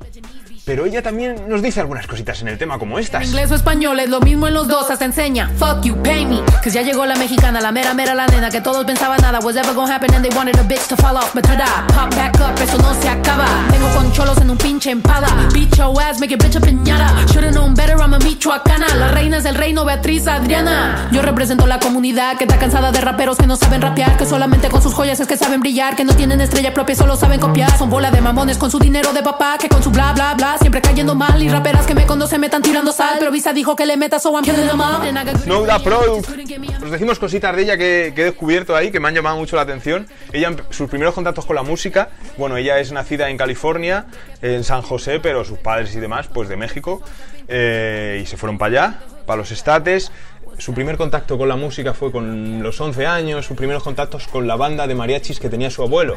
Pero 0.68 0.84
ella 0.84 1.00
también 1.00 1.48
nos 1.48 1.62
dice 1.62 1.80
algunas 1.80 2.06
cositas 2.06 2.42
en 2.42 2.48
el 2.48 2.58
tema 2.58 2.78
como 2.78 2.98
estas. 2.98 3.24
Inglés 3.24 3.50
o 3.50 3.54
español 3.54 3.98
es 4.00 4.10
lo 4.10 4.20
mismo 4.20 4.48
en 4.48 4.52
los 4.52 4.68
dos, 4.68 4.90
hasta 4.90 5.06
enseña. 5.06 5.50
Fuck 5.56 5.82
you, 5.82 5.96
pay 6.02 6.26
me. 6.26 6.42
Cause 6.62 6.72
ya 6.72 6.82
llegó 6.82 7.06
la 7.06 7.16
mexicana, 7.16 7.58
la 7.62 7.72
mera 7.72 7.94
mera 7.94 8.14
la 8.14 8.26
nena 8.26 8.50
que 8.50 8.60
todos 8.60 8.84
pensaban 8.84 9.18
nada 9.22 9.38
was 9.42 9.56
ever 9.56 9.72
gonna 9.72 9.94
happen 9.94 10.12
and 10.12 10.22
they 10.22 10.36
wanted 10.36 10.58
a 10.58 10.62
bitch 10.64 10.86
to 10.88 10.96
fall 10.96 11.16
off. 11.16 11.32
But 11.32 11.44
tada, 11.44 11.86
pop 11.86 12.14
back 12.14 12.34
up, 12.34 12.62
eso 12.62 12.76
no 12.82 12.92
se 13.00 13.08
acaba. 13.08 13.46
Tengo 13.70 13.88
con 13.96 14.12
cholos 14.12 14.36
en 14.42 14.50
un 14.50 14.58
pinche 14.58 14.90
empada. 14.90 15.28
Beat 15.54 15.74
your 15.74 15.98
ass, 16.02 16.20
make 16.20 16.30
your 16.30 16.38
bitch 16.38 16.56
a 16.56 16.60
piñata. 16.60 17.14
Should've 17.32 17.54
known 17.54 17.72
better, 17.72 17.96
I'm 17.98 18.12
a 18.12 18.18
michoacana. 18.18 18.94
La 18.94 19.08
reina 19.08 19.38
es 19.38 19.46
el 19.46 19.54
reino, 19.54 19.86
Beatriz 19.86 20.26
Adriana. 20.26 21.08
Yo 21.12 21.22
represento 21.22 21.66
la 21.66 21.80
comunidad 21.80 22.36
que 22.36 22.44
está 22.44 22.58
cansada 22.58 22.92
de 22.92 23.00
raperos 23.00 23.38
que 23.38 23.46
no 23.46 23.56
saben 23.56 23.80
rapear, 23.80 24.18
que 24.18 24.26
solamente 24.26 24.68
con 24.68 24.82
sus 24.82 24.92
joyas 24.92 25.18
es 25.18 25.26
que 25.26 25.38
saben 25.38 25.60
brillar, 25.60 25.96
que 25.96 26.04
no 26.04 26.14
tienen 26.14 26.42
estrella 26.42 26.74
propia, 26.74 26.94
solo 26.94 27.16
saben 27.16 27.40
copiar. 27.40 27.74
Son 27.78 27.88
bola 27.88 28.10
de 28.10 28.20
mamones 28.20 28.58
con 28.58 28.70
su 28.70 28.78
dinero 28.78 29.14
de 29.14 29.22
papá, 29.22 29.56
que 29.58 29.70
con 29.70 29.82
su 29.82 29.90
bla 29.90 30.12
bla 30.12 30.34
bla 30.34 30.57
siempre 30.58 30.80
cayendo 30.80 31.14
mal. 31.14 31.42
Y 31.42 31.48
raperas 31.48 31.86
que 31.86 31.94
me 31.94 32.06
conocen 32.06 32.40
me 32.40 32.46
están 32.46 32.62
tirando 32.62 32.92
sal, 32.92 33.16
pero 33.18 33.30
Visa 33.30 33.52
dijo 33.52 33.76
que 33.76 33.86
le 33.86 33.96
meta, 33.96 34.18
so 34.18 34.32
I'm 34.32 34.44
killing 34.44 34.66
them 34.66 34.80
all. 34.80 35.02
And 35.02 35.18
I 35.18 35.24
got 35.24 35.34
good 35.34 35.44
Snow 35.44 35.66
the 35.66 35.84
Product. 35.84 36.82
Os 36.82 36.90
decimos 36.90 37.18
cositas 37.18 37.54
de 37.56 37.62
ella 37.62 37.76
que, 37.76 38.12
que 38.14 38.22
he 38.22 38.24
descubierto 38.24 38.76
ahí 38.76 38.90
que 38.90 39.00
me 39.00 39.08
han 39.08 39.14
llamado 39.14 39.36
mucho 39.36 39.56
la 39.56 39.62
atención. 39.62 40.06
Ella, 40.32 40.54
sus 40.70 40.88
primeros 40.88 41.14
contactos 41.14 41.46
con 41.46 41.56
la 41.56 41.62
música, 41.62 42.10
bueno, 42.36 42.56
ella 42.56 42.78
es 42.78 42.92
nacida 42.92 43.30
en 43.30 43.36
California, 43.36 44.06
en 44.42 44.64
San 44.64 44.82
José, 44.82 45.20
pero 45.20 45.44
sus 45.44 45.58
padres 45.58 45.94
y 45.94 46.00
demás, 46.00 46.28
pues 46.32 46.48
de 46.48 46.56
México, 46.56 47.02
eh, 47.48 48.20
y 48.22 48.26
se 48.26 48.36
fueron 48.36 48.58
para 48.58 48.70
allá, 48.70 48.98
para 49.26 49.38
los 49.38 49.50
estates. 49.50 50.12
Su 50.58 50.74
primer 50.74 50.96
contacto 50.96 51.38
con 51.38 51.48
la 51.48 51.54
música 51.54 51.94
fue 51.94 52.10
con 52.10 52.62
los 52.62 52.80
11 52.80 53.06
años, 53.06 53.46
sus 53.46 53.56
primeros 53.56 53.84
contactos 53.84 54.26
con 54.26 54.48
la 54.48 54.56
banda 54.56 54.88
de 54.88 54.94
mariachis 54.96 55.38
que 55.38 55.48
tenía 55.48 55.70
su 55.70 55.82
abuelo. 55.82 56.16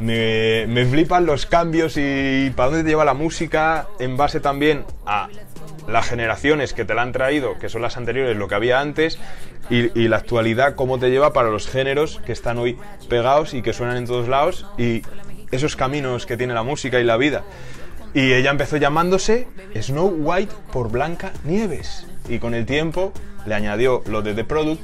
Me, 0.00 0.86
flipan 0.86 1.26
los 1.26 1.46
cambios 1.46 1.96
y 1.96 2.50
para 2.56 2.70
dónde 2.70 2.84
te 2.84 2.90
lleva 2.90 3.04
la 3.04 3.14
música 3.14 3.86
en 3.98 4.16
base 4.16 4.40
también 4.40 4.84
a 5.06 5.28
las 5.88 6.08
generaciones 6.08 6.72
que 6.72 6.84
te 6.84 6.94
la 6.94 7.02
han 7.02 7.12
traído, 7.12 7.58
que 7.58 7.68
son 7.68 7.82
las 7.82 7.96
anteriores, 7.96 8.36
lo 8.36 8.48
que 8.48 8.54
había 8.54 8.80
antes, 8.80 9.18
y, 9.70 9.98
y 9.98 10.08
la 10.08 10.16
actualidad, 10.16 10.74
cómo 10.74 10.98
te 10.98 11.10
lleva 11.10 11.32
para 11.32 11.50
los 11.50 11.68
géneros 11.68 12.20
que 12.26 12.32
están 12.32 12.58
hoy 12.58 12.78
pegados 13.08 13.54
y 13.54 13.62
que 13.62 13.72
suenan 13.72 13.96
en 13.96 14.06
todos 14.06 14.28
lados, 14.28 14.66
y 14.78 15.02
esos 15.50 15.76
caminos 15.76 16.26
que 16.26 16.36
tiene 16.36 16.54
la 16.54 16.62
música 16.62 17.00
y 17.00 17.04
la 17.04 17.16
vida. 17.16 17.44
Y 18.14 18.32
ella 18.32 18.50
empezó 18.50 18.76
llamándose 18.76 19.48
Snow 19.80 20.08
White 20.08 20.54
por 20.72 20.90
Blanca 20.90 21.32
Nieves. 21.44 22.06
y 22.28 22.38
con 22.38 22.54
el 22.54 22.64
tiempo 22.64 23.12
le 23.44 23.54
añadió 23.54 24.02
lo 24.06 24.22
de 24.22 24.34
The 24.34 24.44
Product 24.44 24.82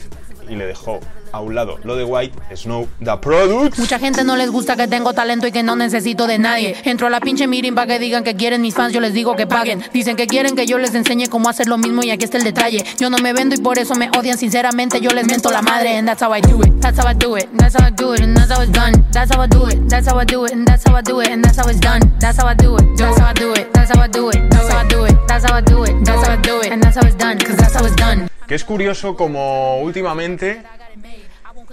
y 0.48 0.56
le 0.56 0.66
dejó 0.66 1.00
a 1.32 1.40
un 1.40 1.54
lado 1.54 1.78
lo 1.84 1.96
de 1.96 2.04
White, 2.04 2.56
Snow, 2.56 2.88
The 3.02 3.16
Product. 3.18 3.78
Mucha 3.78 3.98
gente 3.98 4.24
no 4.24 4.36
les 4.36 4.50
gusta 4.50 4.76
que 4.76 4.88
tengo 4.88 5.12
talento 5.12 5.46
y 5.46 5.52
que 5.52 5.62
no 5.62 5.76
necesito 5.76 6.26
de 6.26 6.38
nadie. 6.38 6.76
Entro 6.84 7.06
a 7.06 7.10
la 7.10 7.20
pinche 7.20 7.46
meeting 7.46 7.74
para 7.74 7.86
que 7.86 7.98
digan 7.98 8.24
que 8.24 8.36
quieren 8.36 8.62
mis 8.62 8.74
fans, 8.74 8.92
yo 8.92 9.00
les 9.00 9.14
digo 9.14 9.36
que 9.36 9.46
paguen. 9.46 9.82
Dicen 9.92 10.16
que 10.16 10.26
quieren 10.26 10.56
que 10.56 10.66
yo 10.66 10.78
les 10.78 10.94
enseñe 10.94 11.28
cómo 11.28 11.48
hacer 11.48 11.68
lo 11.68 11.78
mismo 11.78 12.02
y 12.02 12.10
aquí 12.10 12.24
está 12.24 12.38
el 12.38 12.44
detalle. 12.44 12.84
Yo 12.98 13.10
no 13.10 13.18
me 13.18 13.32
vendo 13.32 13.54
y 13.54 13.58
por 13.58 13.78
eso 13.78 13.94
me 13.94 14.10
odian, 14.18 14.38
sinceramente 14.38 15.00
yo 15.00 15.10
les 15.10 15.26
miento 15.26 15.50
la 15.50 15.62
madre. 15.62 15.96
And 15.96 16.06
that's 16.06 16.22
how 16.22 16.34
I 16.34 16.40
do 16.40 16.62
it, 16.62 16.80
that's 16.80 16.98
how 16.98 17.08
I 17.08 17.14
do 17.14 17.36
it, 17.36 17.48
that's 17.56 17.74
how 17.74 17.86
I 17.86 17.90
do 17.90 18.14
it, 18.14 18.20
and 18.20 18.36
that's 18.36 18.50
how 18.50 18.62
it's 18.62 18.72
done. 18.72 18.92
That's 19.12 19.30
how 19.34 19.42
I 19.42 19.46
do 19.46 19.66
it, 19.66 19.88
that's 19.88 20.06
how 20.08 20.18
I 20.18 20.24
do 20.24 20.44
it, 20.46 20.52
and 20.52 20.66
that's 20.66 20.84
how 20.84 20.96
I 20.96 21.02
do 21.02 21.20
it, 21.20 21.28
and 21.28 21.44
that's 21.44 21.58
how 21.58 21.68
it's 21.68 21.80
done. 21.80 22.00
That's 22.20 22.38
how 22.38 22.46
I 22.46 22.54
do 22.54 22.76
it, 22.76 22.84
that's 22.96 23.18
how 23.18 23.26
I 23.26 23.32
do 23.32 23.52
it, 23.54 23.72
that's 23.72 23.90
how 23.90 24.00
I 24.02 24.08
do 24.08 24.30
it, 24.30 24.38
that's 24.50 24.70
how 24.70 24.78
I 24.78 24.84
do 24.88 25.04
it, 25.04 25.16
that's 25.26 25.44
how 25.44 25.54
I 25.54 25.60
do 25.62 25.84
it, 25.84 26.04
that's 26.04 26.26
how 26.26 26.32
I 26.32 26.36
do 26.36 26.60
it, 26.60 26.72
and 26.72 26.82
that's 26.82 26.96
how 26.96 27.06
it's 27.06 27.16
done, 27.16 27.38
cause 27.38 27.56
that's 27.56 27.74
how 27.74 27.84
it's 27.84 27.96
done. 27.96 28.28
Que 28.46 28.56
es 28.56 28.64
curioso 28.64 29.14
como 29.14 29.80
últimamente 29.80 30.62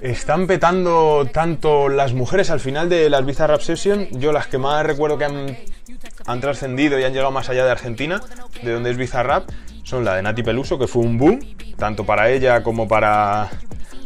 están 0.01 0.47
petando 0.47 1.27
tanto 1.31 1.89
las 1.89 2.13
mujeres 2.13 2.49
al 2.49 2.59
final 2.59 2.89
de 2.89 3.09
las 3.09 3.25
Bizarrap 3.25 3.61
Session. 3.61 4.07
Yo 4.11 4.31
las 4.31 4.47
que 4.47 4.57
más 4.57 4.85
recuerdo 4.85 5.17
que 5.17 5.25
han, 5.25 5.57
han 6.25 6.41
trascendido 6.41 6.99
y 6.99 7.03
han 7.03 7.13
llegado 7.13 7.31
más 7.31 7.49
allá 7.49 7.65
de 7.65 7.71
Argentina, 7.71 8.21
de 8.61 8.71
donde 8.71 8.91
es 8.91 8.97
Bizarrap, 8.97 9.49
son 9.83 10.03
la 10.03 10.15
de 10.15 10.21
Nati 10.21 10.43
Peluso, 10.43 10.77
que 10.77 10.87
fue 10.87 11.01
un 11.01 11.17
boom, 11.17 11.39
tanto 11.77 12.05
para 12.05 12.29
ella 12.29 12.61
como 12.63 12.87
para, 12.87 13.49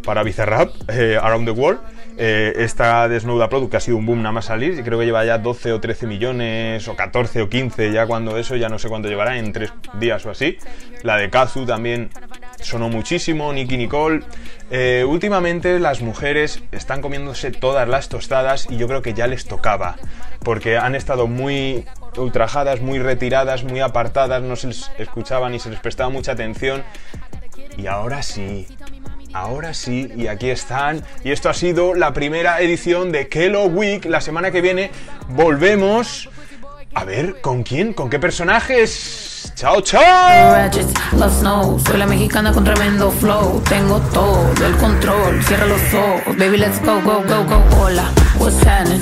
para 0.06 0.24
Bizarrap, 0.24 0.70
eh, 0.90 1.18
Around 1.22 1.46
the 1.46 1.52
World. 1.52 1.80
Eh, 2.18 2.54
esta 2.58 3.08
de 3.08 3.20
Snowda 3.20 3.50
Product 3.50 3.72
que 3.72 3.78
ha 3.78 3.80
sido 3.80 3.98
un 3.98 4.06
boom 4.06 4.22
nada 4.22 4.34
más 4.34 4.46
salir, 4.46 4.78
y 4.78 4.84
creo 4.84 5.00
que 5.00 5.06
lleva 5.06 5.24
ya 5.26 5.38
12 5.38 5.74
o 5.74 5.80
13 5.80 6.08
millones, 6.08 6.88
o 6.88 6.96
14 6.96 7.42
o 7.42 7.50
15, 7.50 7.92
ya 7.92 8.06
cuando 8.06 8.38
eso, 8.38 8.56
ya 8.56 8.70
no 8.70 8.80
sé 8.80 8.90
cuánto 8.90 9.08
llevará, 9.08 9.38
en 9.38 9.52
tres 9.54 9.72
días 10.00 10.26
o 10.26 10.32
así. 10.32 10.58
La 11.04 11.18
de 11.18 11.30
Kazu 11.30 11.66
también 11.66 12.10
sonó 12.60 12.90
muchísimo, 12.90 13.52
Nicky 13.54 13.78
Nicole. 13.78 14.22
Eh, 14.70 15.06
últimamente 15.08 15.80
las 15.80 16.02
mujeres 16.02 16.64
están 16.72 17.02
comiéndose 17.02 17.52
todas 17.52 17.88
las 17.88 18.08
tostadas 18.08 18.68
y 18.70 18.78
yo 18.78 18.88
creo 18.88 19.02
que 19.02 19.14
ya 19.14 19.28
les 19.28 19.46
tocaba, 19.46 19.98
porque 20.44 20.78
han 20.78 20.96
estado 20.96 21.28
muy 21.28 21.86
ultrajadas, 22.18 22.82
muy 22.82 23.00
retiradas, 23.00 23.64
muy 23.64 23.80
apartadas, 23.80 24.42
no 24.42 24.56
se 24.56 24.68
les 24.68 24.92
escuchaba 24.98 25.50
ni 25.50 25.60
se 25.60 25.70
les 25.70 25.80
prestaba 25.80 26.10
mucha 26.10 26.34
atención. 26.34 26.84
Y 27.78 27.88
ahora 27.88 28.22
sí, 28.22 28.68
ahora 29.34 29.74
sí, 29.74 30.12
y 30.16 30.28
aquí 30.28 30.50
están. 30.50 31.04
Y 31.24 31.32
esto 31.32 31.50
ha 31.50 31.54
sido 31.54 31.94
la 31.94 32.14
primera 32.14 32.62
edición 32.62 33.12
de 33.12 33.28
Kello 33.28 33.66
Week. 33.66 34.06
La 34.06 34.22
semana 34.22 34.52
que 34.52 34.62
viene 34.62 34.92
volvemos. 35.30 36.30
A 36.94 37.06
ver, 37.06 37.40
¿con 37.40 37.64
quién? 37.64 37.94
¿Con 37.94 38.10
qué 38.10 38.20
personajes? 38.20 39.54
¡Chao, 39.56 39.80
chao! 39.82 40.70
Soy 41.86 41.98
la 41.98 42.06
mexicana 42.06 42.52
con 42.52 42.64
tremendo 42.64 43.12
flow. 43.12 43.62
Tengo 43.70 44.00
todo 44.14 44.52
el 44.66 44.76
control. 44.76 45.42
Cierra 45.44 45.68
los 45.68 45.82
ojos. 45.94 46.38
Baby, 46.38 46.58
let's 46.58 46.82
go, 46.82 47.00
go, 47.02 47.24
go, 47.24 47.44
go. 47.46 47.64
Hola, 47.78 48.12
what's 48.40 48.62
happening? 48.66 49.02